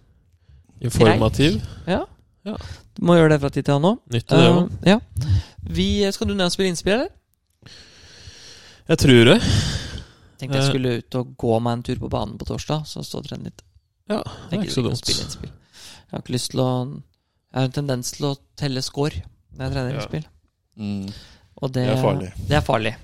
[0.84, 1.58] Informativ.
[1.90, 2.04] Ja.
[2.46, 2.54] Ja.
[2.98, 4.00] Du må gjøre det fra tid til annen òg.
[4.14, 4.70] Nyttig, det òg.
[4.86, 4.98] ja.
[5.68, 7.74] Vi, skal du ned og spille innspill, eller?
[8.88, 9.38] Jeg tror det.
[10.38, 10.68] Tenkte jeg Eh.
[10.70, 13.50] skulle ut og gå meg en tur på banen på torsdag, så stå og trene
[13.50, 13.62] litt.
[14.08, 15.10] Ja, det er Jeg ikke så dumt.
[15.10, 15.50] Jeg
[16.14, 16.70] har ikke lyst til å
[17.48, 19.22] Jeg har en tendens til å telle score
[19.56, 20.00] når jeg trener Ja.
[20.00, 20.26] innspill.
[20.78, 21.12] Mm.
[21.62, 22.32] Og det, Det er farlig.
[22.48, 22.96] Det er farlig.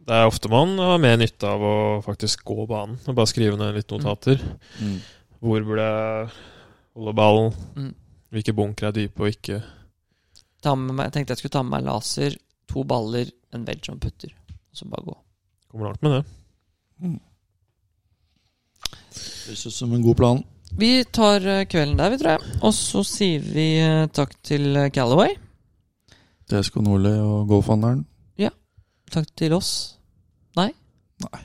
[0.00, 3.58] Det er ofte man har mer nytte av å faktisk gå banen og bare skrive
[3.58, 4.40] ned litt notater.
[4.80, 5.00] Mm.
[5.40, 6.30] Hvor burde jeg
[6.96, 7.52] holde ballen?
[7.76, 7.94] Mm.
[8.32, 9.62] Hvilke bunker er dype og ikke?
[10.62, 12.36] Ta med meg, jeg tenkte jeg skulle ta med meg laser,
[12.68, 14.32] to baller, en wedge og en putter.
[14.50, 15.16] Og så bare gå.
[15.70, 16.24] Kommer langt med det.
[17.02, 17.20] Mm.
[19.46, 20.42] Høres ut som en god plan.
[20.78, 22.58] Vi tar eh, kvelden der, vi, tror jeg.
[22.62, 25.34] Og så sier vi eh, takk til eh, Callaway.
[26.50, 28.06] TSK Nordli og golfhandelen.
[29.10, 29.70] Takk til oss.
[30.58, 30.68] Nei.
[31.24, 31.38] Nei.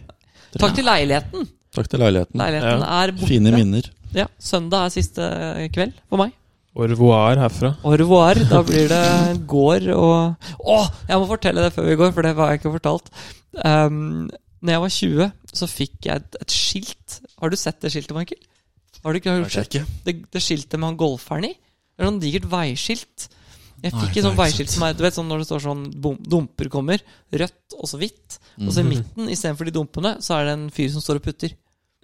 [0.55, 1.47] Takk til leiligheten.
[1.73, 2.39] Takk til leiligheten.
[2.39, 3.30] Leiligheten er borte.
[3.32, 3.88] Fine minner.
[4.15, 5.30] Ja, Søndag er siste
[5.73, 6.36] kveld for meg.
[6.76, 7.73] Au revoir herfra.
[7.88, 8.38] Au revoir.
[8.51, 9.03] Da blir det
[9.49, 10.80] gård og Å!
[11.07, 13.09] Jeg må fortelle det før vi går, for det var jeg ikke fortalt.
[13.63, 14.28] Um,
[14.61, 17.19] når jeg var 20, så fikk jeg et, et skilt.
[17.41, 18.43] Har du sett det skiltet, Michael?
[19.06, 19.84] Har du ikke hørt det?
[20.03, 21.53] det, det skiltet med han golferen i?
[21.53, 23.28] Det er sånn digert veiskilt.
[23.84, 26.16] Jeg fikk et sånt veiskilt som er Du vet sånn når det står sånn bom,
[26.18, 28.39] dumper kommer, rødt og så hvitt.
[28.66, 28.89] Og så i Mhm.
[28.95, 31.53] midten, istedenfor de dumpene, så er det en fyr som står og putter.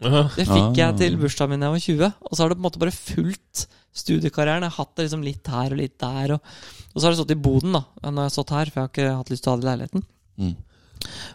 [0.01, 0.73] Det fikk Ah.
[0.73, 2.13] jeg til bursdagen min da jeg var 20.
[2.21, 4.61] Og så har det på en måte bare fulgt studiekarrieren.
[4.63, 6.33] Jeg har hatt det liksom litt her og litt der.
[6.33, 6.41] Og,
[6.93, 8.85] og så har det stått i boden da når jeg har stått her, for jeg
[8.85, 10.03] har ikke hatt lyst til å ha det i leiligheten.
[10.39, 10.55] Mm.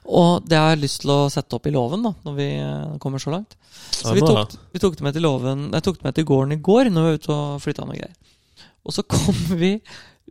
[0.07, 2.97] Og det har jeg lyst til å sette opp i låven da når vi eh,
[3.03, 3.57] kommer så langt.
[3.97, 6.55] Så vi tok, vi tok det med til låven Jeg tok det med til gården
[6.57, 8.15] i går når vi var ute og flytta noe greier.
[8.87, 9.77] Og så kom vi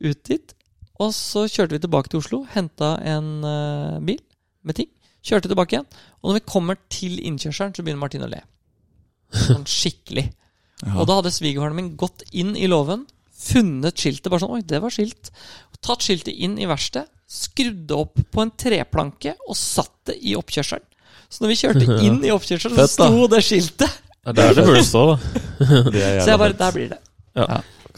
[0.04, 0.56] ut dit,
[1.00, 4.20] og så kjørte vi tilbake til Oslo, henta en uh, bil
[4.68, 4.90] med ting.
[5.26, 5.88] Kjørte tilbake igjen.
[6.22, 8.42] Og når vi kommer til innkjørselen, så begynner Martin å le.
[9.46, 10.30] Sånn skikkelig.
[10.84, 10.98] Ja.
[11.00, 13.06] Og da hadde svigerfaren min gått inn i låven,
[13.36, 15.32] funnet skiltet, bare sånn Oi, det var skilt.
[15.86, 20.86] Tatt skiltet inn i verkstedet, skrudd opp på en treplanke og satt det i oppkjørselen.
[21.30, 24.02] Så når vi kjørte inn i oppkjørselen, så sto det skiltet.
[24.26, 25.42] Det er der det burde stå, da.
[25.94, 26.58] Det Så jeg bare.
[26.58, 27.02] Der blir det.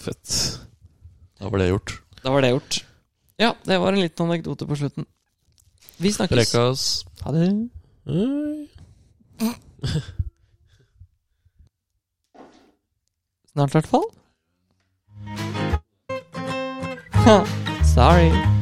[0.03, 0.33] Fett.
[1.39, 1.93] Da var det gjort.
[2.23, 2.79] Da var det gjort.
[3.39, 5.05] Ja, det var en liten anekdote på slutten.
[6.01, 6.35] Vi snakkes.
[6.35, 7.05] Prekas.
[7.23, 7.47] Ha det.
[13.53, 14.05] Snart, i hvert fall.
[17.83, 18.56] Sorry.